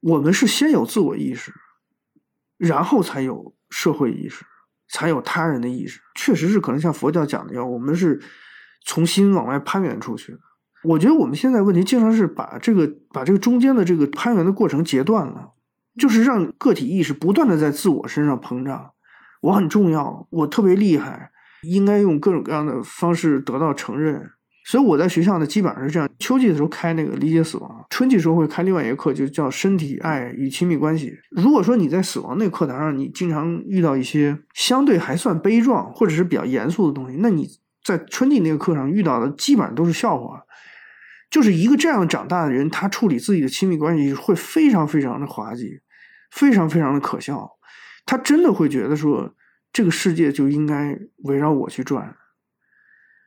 [0.00, 1.52] 我们是先有自我意识，
[2.56, 3.54] 然后才有。
[3.70, 4.46] 社会意识
[4.88, 8.18] 才有他人的意识，确实是可能像佛教讲的样，我们是
[8.86, 10.38] 从心往外攀援出去的。
[10.84, 15.50] 我觉得我们现在问题经常是把这个把这个中间的这个攀援的过程截断了，
[15.98, 18.92] 就是让个体意识不断的在自我身上膨胀，
[19.40, 21.30] 我很重要，我特别厉害，
[21.62, 24.30] 应该用各种各样的方式得到承认。
[24.64, 31.14] 所以我在学校呢，基本上是这样：秋季的时候开那个理解死亡，春季时候会开另外一个课，就叫身体、爱与亲密关系。
[31.30, 37.48] 如果说你在死亡那个课堂上，你经常遇到一些相对还算悲壮或者是比较严肃的东西，那你
[37.82, 40.42] 在春季那个课上遇到的基本上都是笑话。
[41.30, 45.80] 就是一个这样长大的人，他处理自己的亲密关系会非常非常的滑稽，
[46.30, 47.57] 非常非常的可笑。
[48.08, 49.34] 他真的会觉得说。
[49.70, 52.16] 这个世界就应该围绕我去转。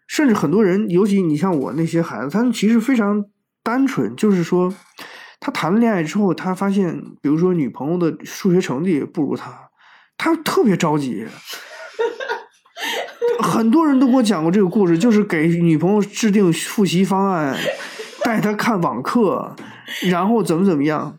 [0.08, 3.24] 甚至很多人，尤其你像我那些孩子，他们其实非常
[3.64, 4.74] 单纯，就是说，
[5.40, 9.70] 他谈了恋爱之后，他发现，比如说女朋友的数学成绩不如他，
[10.18, 11.28] 他特别着急。
[13.40, 17.56] 很多人都给我讲过这个故事，就是给女朋友制定复习方案，
[18.24, 19.56] 带她看网课，
[20.10, 21.16] 然后怎么怎么样。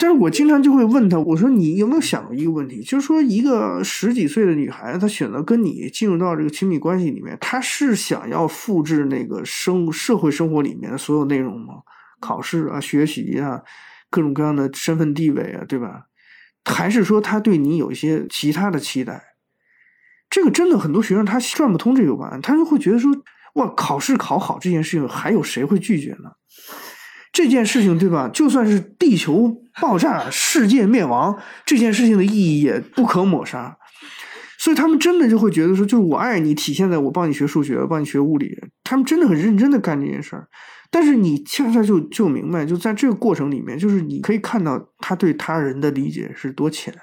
[0.00, 11.74] 但是我经常就会问他，我说你有没有想过一个问题，就是说一个十几岁的女孩，她选择跟你进入到这个亲密关系里面，她是想要复制那个生社会生活里面的所有内容吗？
[12.20, 13.62] 考试啊，学习啊，
[14.10, 16.06] 各种各样的身份地位啊，对吧？
[16.64, 19.22] 还是说她对你有一些其他的期待？
[20.30, 23.14] 这个真的很多学生他转不通这个弯，他就会觉得说，
[23.54, 26.32] 哇，考试考好这件事情，还有谁会拒绝呢？
[27.34, 28.30] 这件事情对吧？
[28.32, 33.76] 就算是地球爆炸、世界灭亡，这件事情的意义也不可抹杀。
[34.56, 38.56] 所以他们真的就会觉得说，就是我爱你，体现在我帮你学数学，帮你学物理。
[38.84, 40.48] 他们真的很认真的干这件事儿。
[40.90, 46.94] 但是你恰恰就就明白，就在这个过程里面，就是你可以看到他对他人的理解是多浅。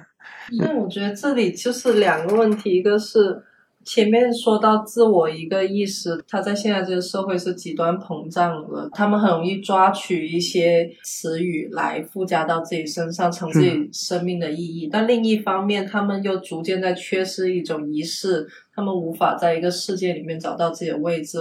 [0.57, 3.43] 那我觉得这里就是两个问题，一个是。
[3.84, 14.88] 前面说到自我一个意识，它在现在这个社会是极端膨胀的，他们很容易抓取一些词语来附加到自己身上，成自己生命的意义。
[14.91, 21.38] 但另一方面，他们又逐渐在缺失一种仪式，他们无法在一个世界里面找到自己的位置，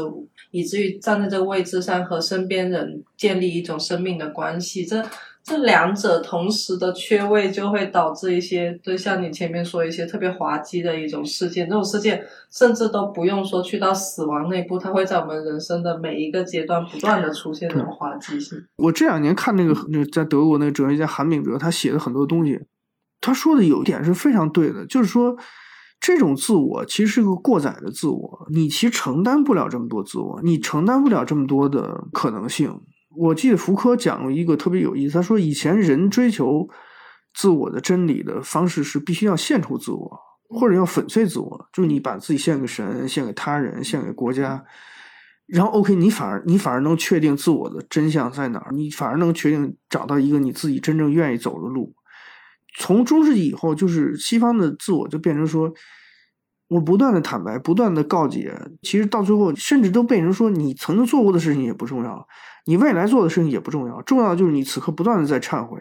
[0.51, 4.85] 以至于站在这个位置上和身边人建立一种生命的关系。
[4.85, 5.05] 这。
[5.51, 11.69] 这两者同时的缺位，就会导致一些，就像你前面说一些特别滑稽的一种事件。
[11.69, 18.57] 这种事件甚至都不用说去到死亡那一步，它会在我们人生的每一个阶段不断的出现这种滑稽性。
[18.77, 22.57] 我这两年看那个那个在德国那个哲学家韩炳哲，他写的很多东西，
[23.21, 25.37] 他说的有一点是非常对的，就是说
[25.99, 32.81] 这种自我其实是个过载的自我，你其实承担不了这么多自我，你承担不了这么多的可能性。
[33.17, 36.69] 我记得福柯讲了一个特别有意思，他说以前人追求
[37.35, 44.65] 自我的真理的方式是必须要献出自我，或者要粉碎自我，就是你把自己献给神、献给他人、献给国家，
[45.47, 51.95] 然后 OK，你反而你反而能确定自我的真相在哪儿，你反而能确定找到一个你自己真正愿意走的路。
[52.79, 55.73] 从中世纪以后，就是西方的自我就变成说，
[56.71, 62.25] 我不断的坦白，不断的告诫，其实到最后甚至都变成说，你曾经做过的事情也不重要。
[62.65, 65.77] 你未来做的事情也不重要，重要的就是你此刻不断的在忏悔，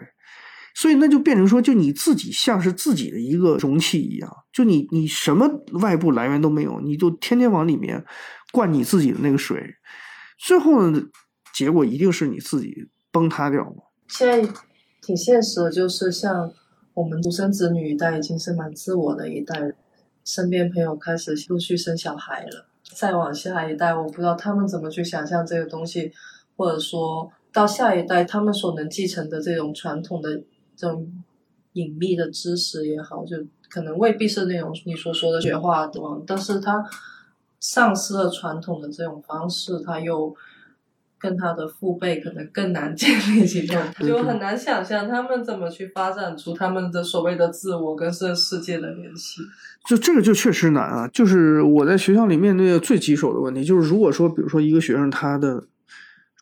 [0.74, 8.04] 所以那就变成说，就你自己像是自己的一个容器一样，就你你什么外部来源都没有，你就天天往里面
[8.50, 9.62] 灌你自己的那个水，
[10.44, 11.00] 最后呢，
[11.54, 13.72] 结果一定是你自己崩塌掉。
[14.08, 14.52] 现在
[15.00, 16.50] 挺现实的，就是像
[16.94, 19.72] 我们独生子女一代已经是蛮自我的一代，
[20.32, 26.12] 身边朋友开始陆续生小孩了，再往下一代，我不知道他们怎么去想象这个东西。
[26.56, 30.30] 或者说到下一代，他们所能继承的这种传统的
[30.76, 31.10] 这种
[31.72, 33.34] 隐秘的知识也好，就
[33.70, 36.84] 可能未必是那种你所说的学化的，但是他
[37.58, 40.36] 丧失了传统的这种方式，他又
[41.20, 49.42] 跟他的父辈可能更难建立起这种，就很难想象他们怎么去发展出他们的所谓的自我跟这世界的联系。
[49.86, 51.06] 就这个就确实难啊！
[51.08, 55.68] 就是我在学校里面对的最棘手的问题，就是如果说，比如说一个学生他的。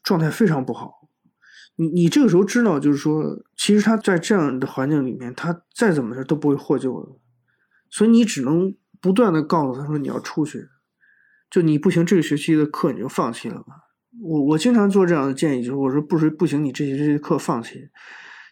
[0.05, 1.09] 状态非常不好，
[1.77, 7.09] 你你这个时候知道，就是说，其实他在这样的环境里面，他再怎么着都不会获救的，
[7.91, 10.69] 所以你只能不断的告诉他说你要出去，
[11.51, 13.88] 就你不行，这个学期的课你就放弃了吧。
[14.23, 17.89] 我我经常做这样的建议，就是我说不是不行，你这些这些课放弃，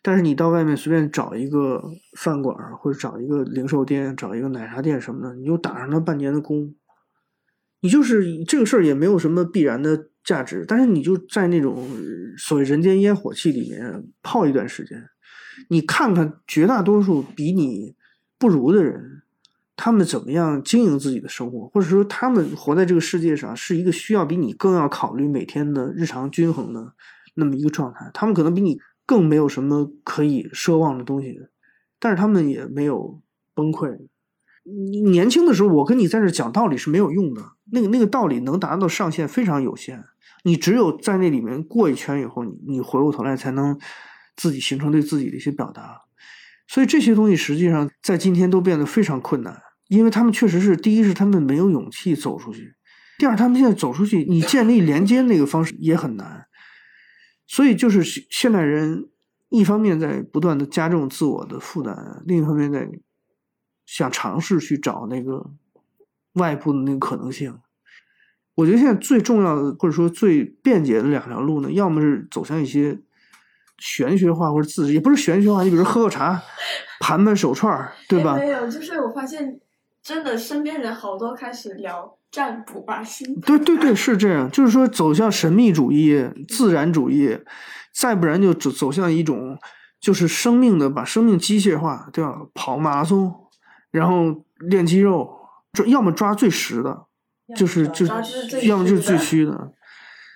[0.02, 1.82] 但是你到外面随便找一个
[2.16, 6.74] 饭馆或者找一个零售店，找一个奶茶店什么的，你就打上他半年的工，
[7.80, 10.08] 你就是这个事儿也没有什么必然的。
[10.26, 11.86] 价值，但是你就在那种
[12.36, 15.00] 所谓人间烟火气里面泡一段时间，
[15.68, 17.94] 你看看绝大多数比你
[18.36, 19.22] 不如的人，
[19.76, 26.94] 他们怎么样经营自己的生活，或者说他们活在这个世界上是一个需要比你更要考虑每天的日常均衡的
[27.34, 31.38] 那么一个状态，他们可能比你更没有什么可以奢望的东西，
[31.98, 33.20] 但是他们也没有
[33.54, 33.96] 崩溃。
[34.64, 40.02] 你年轻的时候，我跟你在这讲道理是没有用的，那个那个道理能达到上限非常有限。
[40.42, 43.78] 你只有在那里面过一圈以后，你你回过头来才能
[44.36, 46.02] 自己形成对自己的一些表达，
[46.66, 52.74] 所以这些东西实际上在今天都变得非常困难，因为他们确实是第一是他们没有勇气走出去，
[53.18, 56.46] 第二他们现在走出去，你建立连接那个方式也很难，
[57.46, 59.08] 所以就是现代人
[59.48, 62.88] 一方面在不断的加重自我的负担，另一方面在
[63.84, 65.50] 想尝试去找那个
[66.34, 67.58] 外部的那个可能性。
[68.56, 72.98] 我觉得现在最重要的，或者说最便捷的两条路呢，要么是走向一些
[73.78, 76.42] 玄学化或者自，也不是玄学化，你比如喝个茶，
[77.00, 78.34] 盘盘手串，对吧？
[78.40, 79.60] 没有，就是我发现
[80.06, 87.36] 真的身边人好多开始聊占卜吧，星对对对，是这样，就是说走向神秘主义、自然主义，
[87.92, 89.58] 再不然就走走向一种
[90.00, 92.36] 就是生命的把生命机械化，对吧？
[92.54, 93.34] 跑马拉松，
[93.90, 95.28] 然后练肌肉，
[95.72, 97.06] 抓要么抓最实的。
[97.56, 99.72] 就是就是要么就是最虚虚的，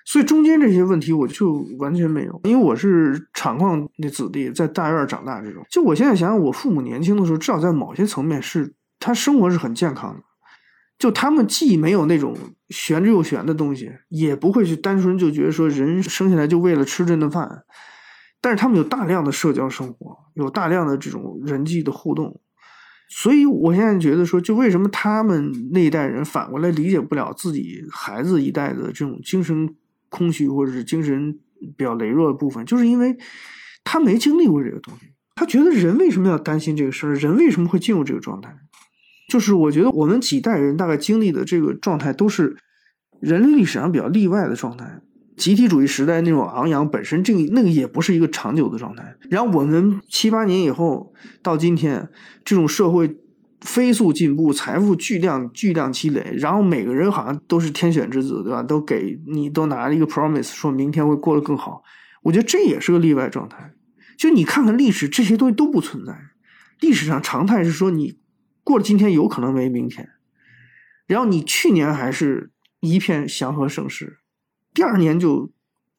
[0.05, 5.61] 所以中间这些问题我就完全没有，因为我是厂矿的子弟，在大院长大这种。
[5.69, 10.23] 就我现在想想，我父母年轻的时候，至少在某些层面是他生活是很健康的，
[10.99, 12.37] 就他们既没有那种
[12.69, 17.65] 玄之又玄的东西，也不会去单纯就觉得说人生下来就为了吃这顿饭，
[18.41, 22.41] 但是他们有大量的社交生活，有大量的这种人际的互动。
[23.13, 29.75] 所以，我现在觉得说，就为什么他们那一代人反过来理解不了自己孩子一代的这种精神
[30.09, 31.37] 空虚或者是精神
[31.77, 33.17] 比较羸弱的部分，就是因为
[33.83, 35.07] 他没经历过这个东西。
[35.35, 37.15] 他觉得人为什么要担心这个事儿？
[37.15, 38.55] 人为什么会进入这个状态？
[39.31, 42.57] 就是我觉得我们几代人大概经历的这个状态，都是
[43.21, 45.01] 人类历史上比较例外的状态。
[45.37, 49.17] 集体主义时代那种昂扬，本身这个那个也不是一个长久的状态。
[49.31, 52.11] 然后我们七八年以后到今天，
[52.45, 53.17] 这种社会
[53.61, 58.63] 飞速进步，财富巨量巨量积累，然后每个人好像都是天选之子，对吧？
[58.63, 61.83] 都给你都拿了一个 promise，说明天会过得更好。
[62.23, 63.73] 我觉得这也是个例外状态。
[64.19, 66.15] 就你看看历史，这些东西都不存在。
[66.81, 68.19] 历史上常态是说，你
[68.65, 70.09] 过了今天有可能没明天，
[71.07, 72.51] 然后你去年还是
[72.81, 74.19] 一片祥和盛世。
[74.73, 75.51] 第二年就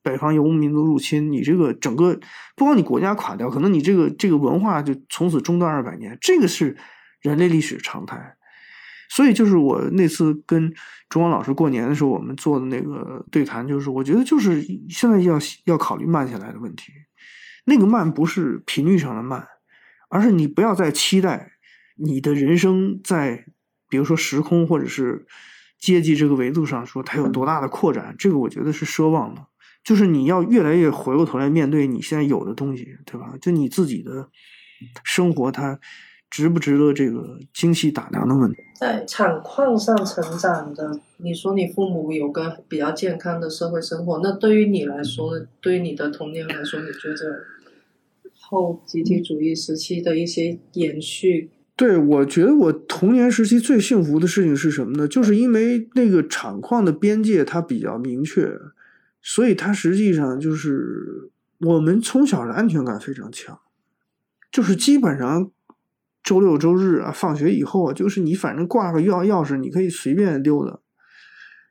[0.01, 2.19] 北方游牧民族入侵，你这个整个
[2.55, 6.77] 不光你国家垮掉，可能你这个这个文化就从此中断二百年，这个是
[7.19, 8.37] 人类历史常态。
[9.09, 10.73] 所以就是我那次跟
[11.09, 16.93] 钟光老师过年的时候，我们做的那个对谈，就是我觉得就是现在要要考虑慢下来的问题。
[17.65, 19.45] 那个慢不是频率上的慢，
[20.07, 21.51] 而是你不要再期待
[22.03, 23.45] 你的人生在
[23.89, 25.25] 比如说时空或者是。
[25.81, 28.15] 阶级这个维度上说，它有多大的扩展？
[28.15, 29.43] 这个我觉得是奢望的。
[29.83, 33.33] 就是你要越来越回过头来面对你现在有的东西，对吧？
[33.41, 34.29] 就你自己的
[35.03, 35.79] 生活，它
[36.29, 38.57] 值不值得这个精细打量的问题？
[38.79, 45.31] 在厂矿上成长的，你说你父母有个比较健康的社会生活，那对于你来说？
[45.59, 47.43] 对于你的童年来说，你觉得
[48.39, 51.49] 后集体主义时期的一些延续？
[51.73, 55.07] 对，我觉得我童年时期最幸福的事情是什么呢？
[55.07, 58.55] 就是因为那个厂矿的边界它比较明确，
[59.19, 63.57] 所以它实际上就是我们从小的安全感非常强，
[64.51, 65.49] 就是基本上
[66.21, 70.77] 周六周日啊，放学以后啊，就是你反正挂个钥钥匙，你可以随便溜达，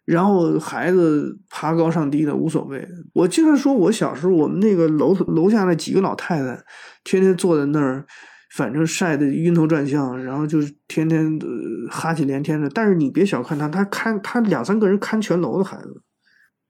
[0.05, 2.88] 然后孩子爬高上低的无所谓。
[3.12, 6.64] 我经常说，我小时候我们那个楼楼下那几个老太太，
[7.05, 8.05] 天天坐在那儿。
[8.51, 12.68] 反正晒得晕头转向，然后就是天天呃哈气连天的。
[12.68, 16.03] 但是你别小看他，他看他两三个人看全楼的孩子，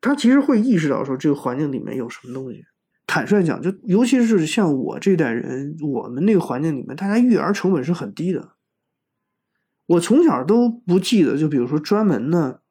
[0.01, 2.63] 他其实会意识到说这个环境里面有什么东西。
[3.07, 8.51] 坦率讲，就尤其是像我这代人，我们那个环境里面，大家育儿成本是很低的。
[9.87, 12.63] 我从小都不记得，就比如说专门的。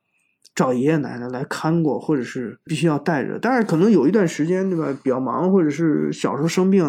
[0.60, 4.94] 找爷爷奶奶来看过，或者是必须要带着，但是可能有一段时间，对吧？
[5.02, 6.84] 比较忙，或者是小时候生病，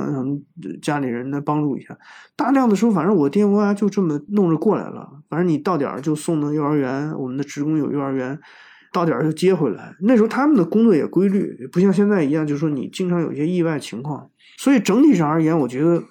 [0.83, 1.97] 家里人来帮助一下。
[2.35, 5.09] 大量的时候，反正我爹我妈就这么弄着过来了。
[5.29, 8.37] 反正你到点儿就送到幼儿园，我们的职工有幼儿园，
[8.93, 9.95] 到点儿就接回来。
[10.01, 14.29] 那时候他们的工作也规律，不像现在一样，就是说你经常有一些意外情况。
[14.59, 16.03] 所以整体上而言，我觉得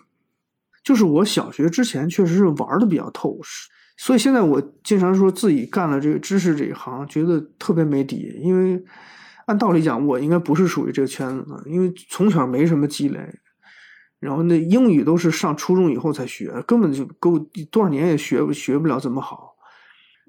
[0.82, 3.38] 就是我小学之前确实是玩的比较透。
[4.02, 8.34] 所以现在我经常说自己干了这个知识这一行，觉得特别没底。
[8.42, 8.82] 因为
[9.46, 13.20] 按道理讲，我应该不是属于这个圈子的，因为从小没什么积累。
[14.22, 17.38] 然后那英语都是上初中以后才学，根本就够
[17.70, 19.54] 多少年也学学不了怎么好。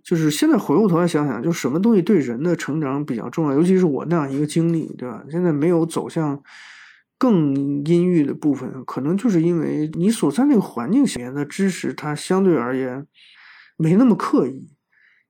[0.02, 5.22] 就是现在回过头来想想，就什么东西对人的成长比较重要，尤其是我那样一个经历，对吧？
[5.30, 6.42] 现在没有走向
[7.16, 13.06] 更阴郁的部分，可能就是因为你所在那个环境里面的知识，它相对而言。
[13.80, 14.68] 没那么刻意，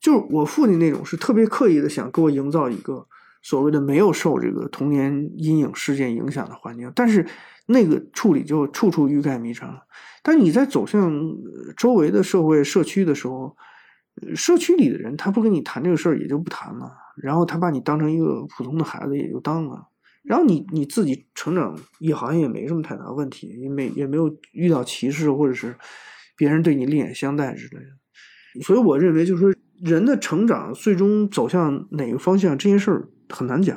[0.00, 3.06] 就是我父亲那种是特别刻意的想给我营造一个
[3.42, 7.24] 所谓的没有受这个童年阴影事件影响的环境，但是
[7.66, 9.80] 那个处理就处处欲盖弥彰。
[10.24, 11.12] 但你在走向
[11.76, 13.56] 周围的社会社区的时候，
[14.34, 16.90] 社区里的人他不跟你谈这个事儿也就不谈了，
[17.22, 19.86] 然后他把你当成一个普通的孩子也就当了，
[20.24, 25.76] 然后你你自己成长也好像也没什么太大问题，也没也没有遇到歧视或者是。
[26.36, 27.90] 别人对你另眼相待之类的。
[28.62, 33.76] 所以我认为，就是说人的成长最终走向哪个方向，这件事儿很难讲。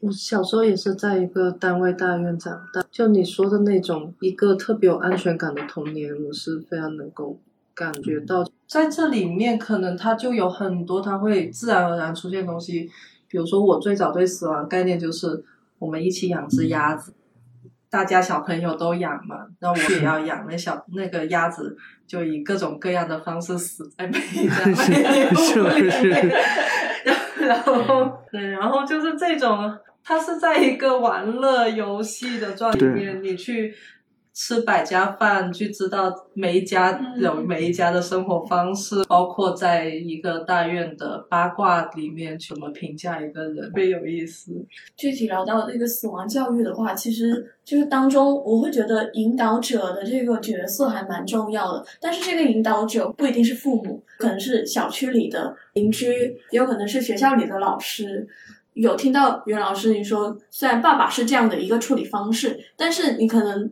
[0.00, 7.38] 我小时候也是在一个单位大院长大，就你说的那种一个特别有安全感的童年，我是非常能够
[7.72, 8.44] 感觉到。
[8.66, 12.90] 在这里面，可能它就有很多，它会自然而然出现东西。
[13.28, 15.44] 比如说，我最早对死亡概念就是
[15.78, 17.12] 我们一起养只鸭子，
[17.92, 20.46] 大家小朋友都养嘛，那我也要养。
[20.48, 24.64] 那小那个鸭子就以各种各样的方式死在每一家
[25.76, 26.32] 里面，
[27.46, 29.78] 然后对，然后就是这种。
[30.04, 33.72] 它是在一个玩乐游戏的状里面，你去
[34.34, 44.52] 吃百家饭，去知道每一家有每一家的生活方式，包括在一个大院的八卦里面怎么评价一个人，特别有意思。
[44.96, 56.06] 具体聊到这个死亡教育的话，其实就是当中我会觉得引导者的这个角色还蛮重要的，但是这个引导者不一定是父母，可能是小区里的邻居，
[56.50, 58.26] 也有可能是学校里的老师。
[58.74, 63.70] 有听到袁老师你说，虽然爸爸是这样的一个处理方式，但是你可能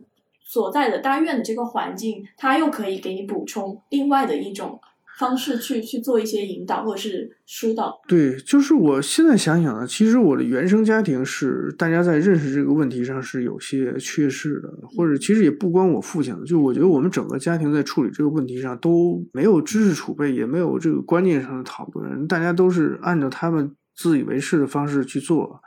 [0.51, 4.77] 所在的大院的这个环境，他又可以给你补充另外的一种
[5.17, 8.01] 方式去去做一些引导或者是疏导。
[8.07, 23.73] 对，就是我现在想想啊，其实我的原生家庭是大家在认识这个问题上是有些缺失的，或者其实也不光我父亲，就我觉得我们整个家庭在处理这个问题上都没有知识储备，也没有这个观念上的讨论，大家都是按照他们。
[23.93, 25.61] 自以为是的方式去做，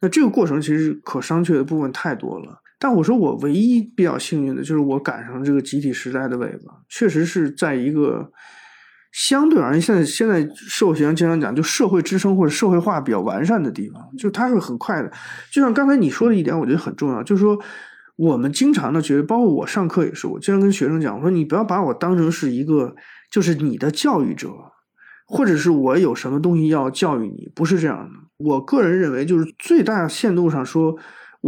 [0.00, 2.60] 那这个过程其实可商榷的部分太多了。
[2.78, 8.30] 但我说我唯一比较幸运的就是我赶上这个集体时代的尾巴，确实是在一个
[9.12, 15.10] 相对而言，现在现在社会学上经常讲，就社会支撑或者社会化比较完善的地方，就它是很快的。
[15.52, 17.58] 就像刚才你说的一点，我觉得很重要，就是说
[18.16, 22.94] 我们经常的觉得，包括我上课也是，我经常跟学生讲，我说你不要把我当成是一个
[23.30, 24.48] 就是你的教育者。
[25.30, 28.10] 或者是我有什么东西要教育你，不是这样的。
[28.38, 30.96] 我个人认为，就是最大限度上说，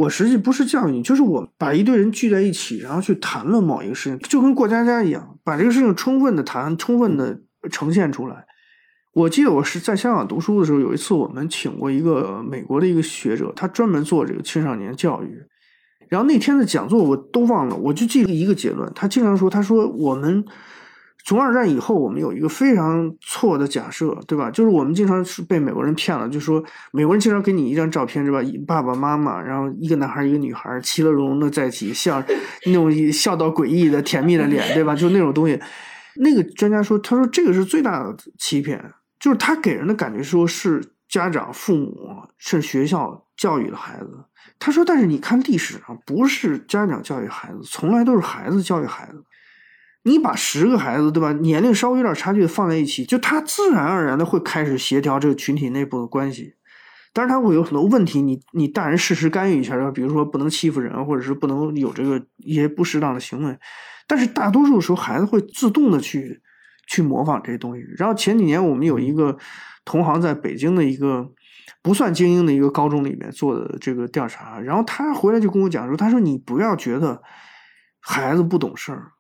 [0.00, 7.38] 我实际不是教育，就是我把一堆人聚在一起，然后去谈论某一个事情，就跟过家家一样，把这个事情充分的谈，充分的
[7.70, 8.46] 呈现出来。
[9.12, 15.42] 我记得我是在香港读书的时候，有一次我们请过一个美国的一个学者，他专门做这个青少年教育。
[16.08, 20.44] 然后那天的讲座我都忘了，我就记得一个结论，他经常说，他说我们。
[21.24, 24.50] 从二战以后，我们有一个非常错的假设，对吧？
[24.50, 28.40] 就是我们经常是被美国人骗了，就说美国人经常给你一张照片，是吧？
[28.66, 32.24] 爸爸妈妈，然后一个男孩一个女孩，其乐融融的在一起，像
[32.66, 34.94] 那种笑到诡异的甜蜜的脸，对吧？
[34.94, 35.60] 就那种东西。
[36.16, 38.82] 那个专家说，他说这个是最大的欺骗，
[39.18, 41.94] 就是他给人的感觉说是家长、父母
[42.38, 44.24] 是学校教育的孩子。
[44.58, 49.24] 他说，但是你看历史上，不是家长教育孩子，从来都是孩子教育孩子。
[50.02, 51.32] 你把十个孩子，对吧？
[51.34, 56.54] 年龄稍微有点差距的放在一起，就他自然而然的会开始协调这个群体内部的关系。
[57.12, 63.58] 当然，他会有很多问题，你你大人适时干预一下，比如说不能欺负人，或者是不能有这个一些不适当的行为。
[64.06, 66.40] 但是大多数时候，孩子会自动的去
[66.86, 67.84] 去模仿这些东西。
[67.98, 69.36] 然后前几年我们有一个
[69.84, 71.28] 同行在北京的一个
[71.82, 77.20] 不算精英的一个高中里面做的这个调查，然后他回来就跟我讲说，他说你不要觉得
[78.00, 79.12] 孩子不懂事儿。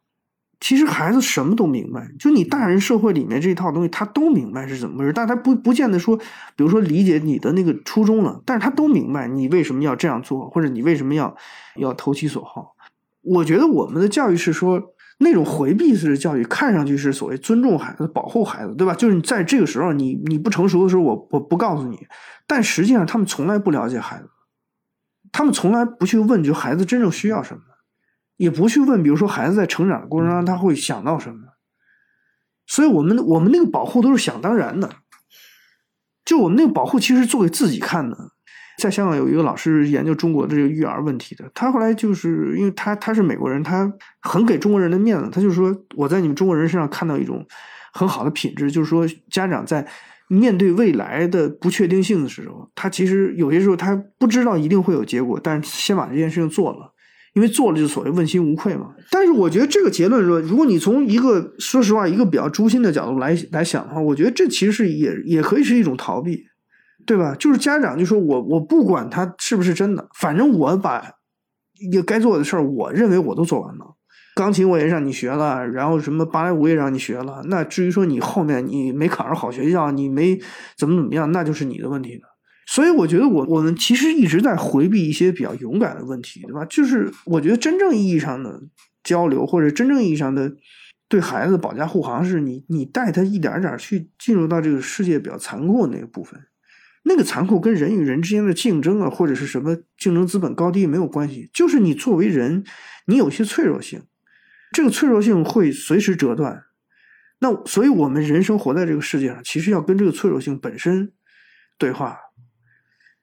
[0.60, 6.14] 其实孩子什么都明白，就你大人社会里面这一套东西，他都明白是怎么回事，但他不不见得说，
[6.54, 11.34] 比如说理解你的那个初衷了，但是他都明白你为什么要这样做，或者你为什么要
[11.76, 12.76] 要投其所好。
[13.22, 14.82] 我觉得我们的教育是说
[15.18, 18.94] 那种回避式的教育，看上去是所谓尊重孩子、保护孩子，对吧？
[18.94, 22.06] 就是你在这个时候，你你不成熟的时候，我我不告诉你，
[22.46, 24.28] 但实际上他们从来不了解孩子，
[25.32, 27.62] 他们从来不去问，就孩子真正需要什么。
[28.40, 31.40] 也不去问，比如说孩子在成长的过程中他会想到什么，
[32.66, 34.88] 所以我们我们那个保护都是想当然的，
[36.24, 38.16] 就我们那个保护其实做给自己看的。
[38.78, 43.92] 在香港有一个老师研究中国的这个育儿问题的，他后来就是因为他他是美国人，他
[44.22, 47.46] 很给中国人的面子，他就说我在你们中国人身上看到一种
[47.92, 49.86] 很好的品质，就是说家长在
[50.28, 56.94] 面对未来的不确定性的时候，他其实有些时候他不知道一定会有结果，但是先把这件事情做了。
[57.34, 66.44] 因为做了就所谓问心无愧嘛，但是我觉得这个结论说，如果你从一个说实话一个比较诛心的角度来来想的话，我觉得这其实是也也可以是一种逃避，
[67.06, 67.34] 对吧？
[67.38, 71.02] 就是家长就说我我不管他是不是真的，反正我把
[71.92, 73.96] 也该做的事儿，我认为我都做完了。
[74.34, 80.40] 钢琴我也让你学了，然后什么芭蕾舞也让你学了，那至于说你后面你没考上好学校，你没
[80.76, 82.29] 怎么怎么样，那就是你的问题了。
[82.72, 86.64] 所以我觉得，我我们其实一直在回避一些比较勇敢的问题，对吧？
[86.66, 88.62] 就是我觉得真正意义上的
[89.02, 90.54] 交流，或者真正意义上的
[91.08, 96.40] 对孩子保驾护航，是你你带他一点点去进入到这个世界比较残酷的那个部分。
[97.02, 102.62] 那个残酷跟人与人之间的竞争啊，或者是什么竞争资本高低没有关系，就是你作为人，
[103.06, 104.04] 你有些脆弱性，
[104.70, 106.62] 这个脆弱性会随时折断。
[107.40, 111.10] 那所以，我们人生活在这个世界上，其实要跟这个脆弱性本身
[111.76, 112.16] 对话。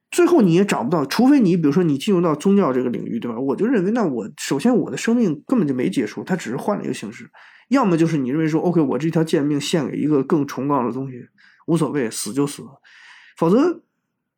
[0.09, 3.37] 最后你也找不到，除非你比如说你进入到宗教这个领域，对吧？
[3.37, 7.29] 我就认为，那我首先我的生命根本就没结束，它只是换了一个形式。
[7.67, 11.17] 要么就是你认为说，OK，我这条贱命献给一个更崇高的东西，
[11.67, 12.63] 无所谓，死就死。
[13.35, 13.81] 否则，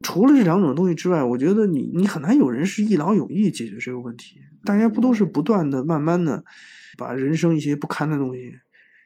[0.02, 4.40] 除了这两种东西之外，我觉得你你很难有人是一劳永逸解决这个问题。
[4.66, 6.44] 大家不都是不断的、慢慢的
[6.98, 8.52] 把人生一些不堪的东西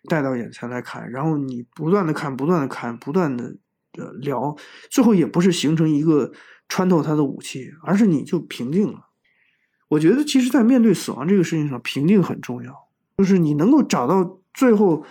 [0.09, 3.53] 带到眼前来看，然后你不断的看、不断的看、不断的
[3.97, 4.55] 呃聊，
[4.89, 6.31] 最后也不是形成一个。
[6.67, 9.07] 穿透他的武器，而是你就平静了。
[9.89, 12.73] 我觉得，其实，在面对死亡这个事情上，平静很重要。
[13.17, 15.05] 就是你能够找到最后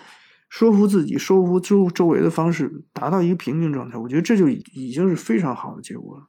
[0.49, 3.97] 说服自己、说服周周围的方式，达到一个平静状态。
[3.97, 6.24] 我觉得这就已已经是非常好的结果了。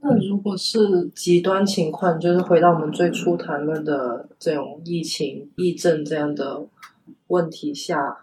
[0.00, 6.66] 那如果是极端情况，就是回到我们最初谈论的这种疫情、疫症这样的
[7.28, 8.18] 问题下。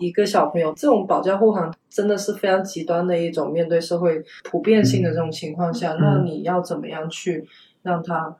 [0.00, 7.46] 一个小朋友，这种保驾护航真的是非常极端的一种面对社会普遍性的这种情况下，那你要怎么样去
[7.82, 8.34] 让他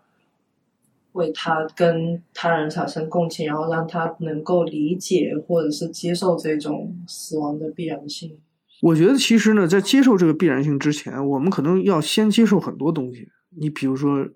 [1.13, 8.39] 为他跟他人产生共情，然后让他能够理解或者是接受这种死亡的必然性？
[8.81, 13.29] 我觉得其实呢，在接受这个必然性之前，我们可能要先接受很多东西。
[13.51, 14.27] 你比如说，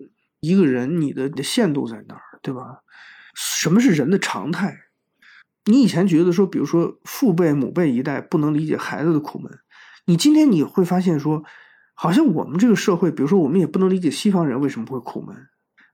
[0.41, 2.83] 一个人你的限度在哪儿，对吧？
[3.33, 4.77] 什么是人的常态？
[5.65, 9.51] 你以前觉得说，比如说父辈、母辈一代不能理解孩子的苦闷，
[10.05, 11.43] 你今天你会发现说，
[11.95, 15.35] 好像我们这个社会，比如说我们也不能理解西方人为什么会苦闷。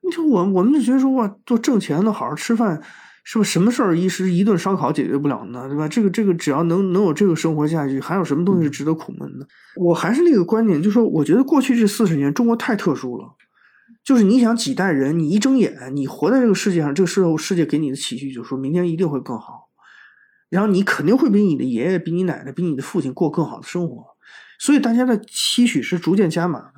[0.04, 2.82] 你说我我们就觉得说哇，做挣钱的好好吃饭，
[3.24, 5.70] 是不是什么事儿一时一顿烧烤解决不了呢？
[5.70, 5.88] 对吧？
[5.88, 9.48] 这个这个只要能能有这个生活下去，还有什么东西是值得苦闷的？
[9.76, 13.26] 我还是那个观点，就是说，我觉得过去这四十年中国太特殊了，
[14.04, 19.70] 就是你想几代人，你一睁眼，你活在这个世界上，这个世世界给你的期许，就是说明天一定会更好。
[20.50, 24.06] 然后你肯定会比你的爷爷、比你奶奶、比你的父亲过更好的生活，
[24.60, 26.74] 所以大家的期许是逐渐加码的。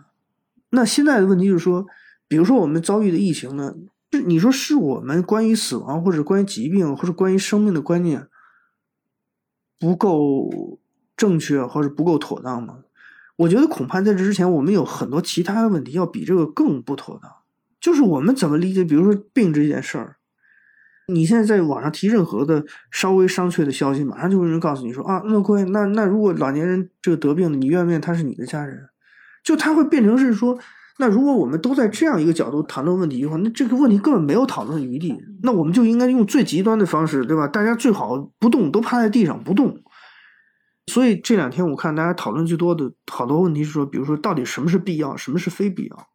[0.70, 1.86] 那现在的问题就是说，
[2.28, 3.74] 比如说我们遭遇的疫情呢，
[4.12, 8.28] 是你说是我们关于死亡或者关于疾病或者关于生命的观念
[9.80, 10.80] 不够
[11.18, 12.80] 正确或者不够妥当吗？
[13.38, 17.32] 我觉得恐怕在这之前，我们有很多其他的问题要比这个更不妥当。
[17.82, 20.16] 就是我们怎么理解，比如说病这件事儿。
[21.08, 28.88] 你现在在网上提任何的稍微商榷的消息，马上就有人告诉你说啊，那各位那那如果老年人这个得病了，你愿不愿意他是你的家人？
[29.44, 30.58] 就他会变成是说，
[31.00, 35.22] 那如果我们都在这样一个角度谈论问题的话，那这个问题根本没有讨论余地。
[35.42, 37.50] 那我们就应该用最极端的方式，对吧？
[37.50, 39.83] 大家最好不动，都趴在地上不动。
[40.88, 46.10] 所以这两天我看大家讨论最多的好多问题是说，比如说到底什么是必要，什么是非必要？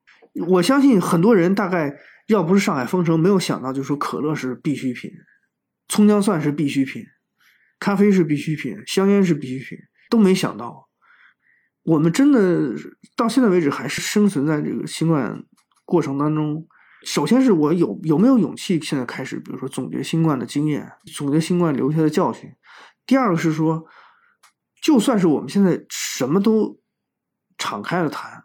[0.46, 1.96] 我相信很多人大概。
[2.28, 5.10] 要不是上海封城，没有想到，就说可乐是必需品，
[5.88, 7.02] 葱姜蒜是必需品，
[7.80, 9.78] 咖啡是必需品，香烟是必需品，
[10.10, 10.90] 都没想到，
[11.84, 12.74] 我们真的
[13.16, 15.42] 到现在为止还是生存在这个新冠
[15.86, 16.66] 过程当中。
[17.06, 20.86] 首先是我有有没有勇气现在开始，比如说总结新冠的经验，
[21.16, 22.52] 总结新冠留下的教训。
[23.06, 23.86] 第二个是说，
[24.82, 26.78] 就算是我们现在什么都
[27.56, 28.42] 敞开了谈，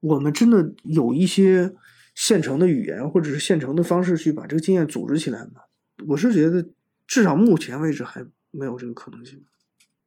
[0.00, 1.74] 我们真的有一些。
[2.20, 5.60] 现成的语言或者是现成的方式去把这个经验组织起来吗？
[6.08, 6.68] 我是觉得
[7.06, 9.40] 至少目前为止还没有这个可能性。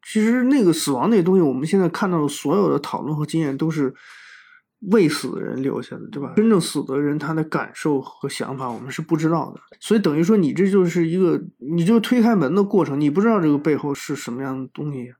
[0.05, 3.95] 其实那个死亡那东西，我们现在看到的所有的讨论和经验都是
[4.89, 6.33] 未死的人留下的，对吧？
[6.35, 15.13] 真正死的人他的感受和想法我们是不知道的，所以等于说你这就是一个你就推开门的过程，你不知道这个背后是什么样的东西。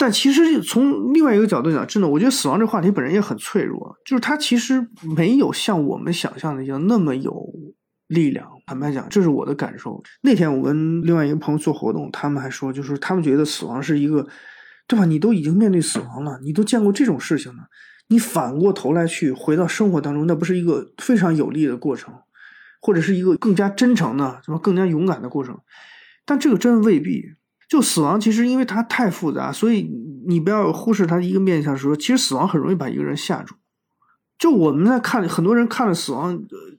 [0.00, 7.46] 但其实从另外一个角度讲，真的，我觉得死亡这话题本身也很脆弱，就是它其实没有像我们想象的一样那么有
[8.06, 8.48] 力量。
[8.64, 10.02] 坦白讲，这是我的感受。
[10.22, 14.26] 那天我跟另外一个朋友做活动，他们还说，就是他们觉得死亡是一个，
[14.88, 15.04] 对吧？
[15.04, 17.64] 你都已经面对死亡了，你都见过这种事情了，
[18.08, 22.14] 你反过头来去回到生活当中，那不是一个非常有利的过程，
[22.80, 25.58] 或者是一个更加真诚的、什么更加勇敢的过程？
[26.24, 27.22] 但这个真未必。
[27.70, 29.88] 就死亡，其实因为它太复杂，所以
[30.26, 33.54] 你不要忽视它一个面向，说其实死亡很容易把一个人吓住。
[34.36, 36.36] 就我们在看很多人看了死亡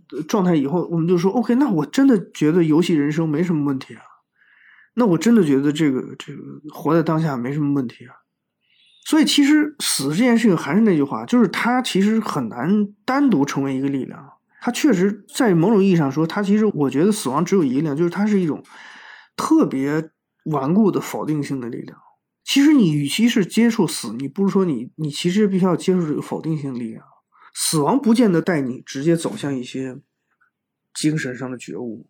[0.10, 4.02] 的状态以后，我们就说 OK，那我真的觉得游戏人生没什么问题啊，
[4.96, 6.42] 那我真的觉得这个这个
[6.74, 8.12] 活在当下没什么问题啊。
[9.06, 14.22] 所以其实死这件事情还是那句话，就是它其实很难单独成为一个力量。
[14.60, 18.62] 它确实在某种意义上说，它其实我觉得死亡只有一个力量，就是它是一种。
[19.38, 20.12] 特别
[20.46, 21.98] 顽固的否定性的力量。
[22.44, 27.06] 其实你与其是接触死，你不如说你你其实必须要接受这个否定性力量。
[27.54, 30.00] 死亡不见得带你直接走向一些
[30.94, 32.10] 精神上的觉悟，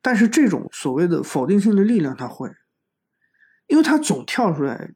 [0.00, 2.48] 但是这种所谓的否定性的力量，它会，
[3.66, 4.94] 因为它总跳出来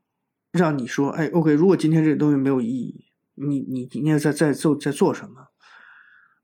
[0.52, 5.48] 让你说：“哎，OK，如果今天这个东西没有意义，你你今天在在做在做什么？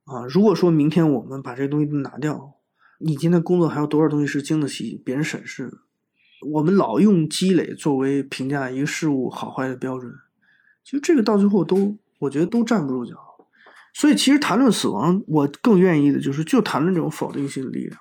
[0.05, 2.57] 啊，如果说明天我们把这东西拿掉，
[2.99, 5.79] 你今天工作还有多少东西是经得起别人审视的？
[6.43, 10.13] 我们老用积累作为评价一个事物好坏的标准，
[10.85, 13.17] 其实这个到最后都我觉得都站不住脚。”
[13.99, 17.99] 所以，其实谈论死亡，我更愿意的就是就谈论这种否定性的力量，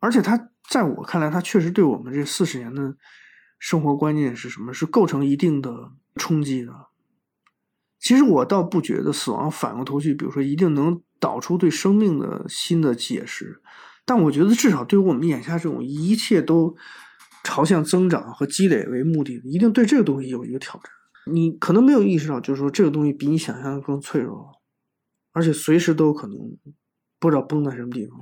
[0.00, 2.96] 而且它在我看来，它确实对我们这四十年的
[3.58, 6.72] 生活观念是什么，是构成一定的冲击的。
[8.00, 13.60] 其实我倒不觉得死亡反过头去，比如说一定能导出对生命的新的解释，
[14.06, 16.74] 但我觉得至少对于我们眼下这种一切都
[17.44, 20.82] 朝向增长和积累为目的，一定对这个东西有一个挑战。
[21.32, 24.50] 你可能没有意识到，就是说这个东西比你想象的更脆弱。
[25.32, 26.36] 而且随时都有可能
[27.18, 28.18] 不知道崩在什么地方。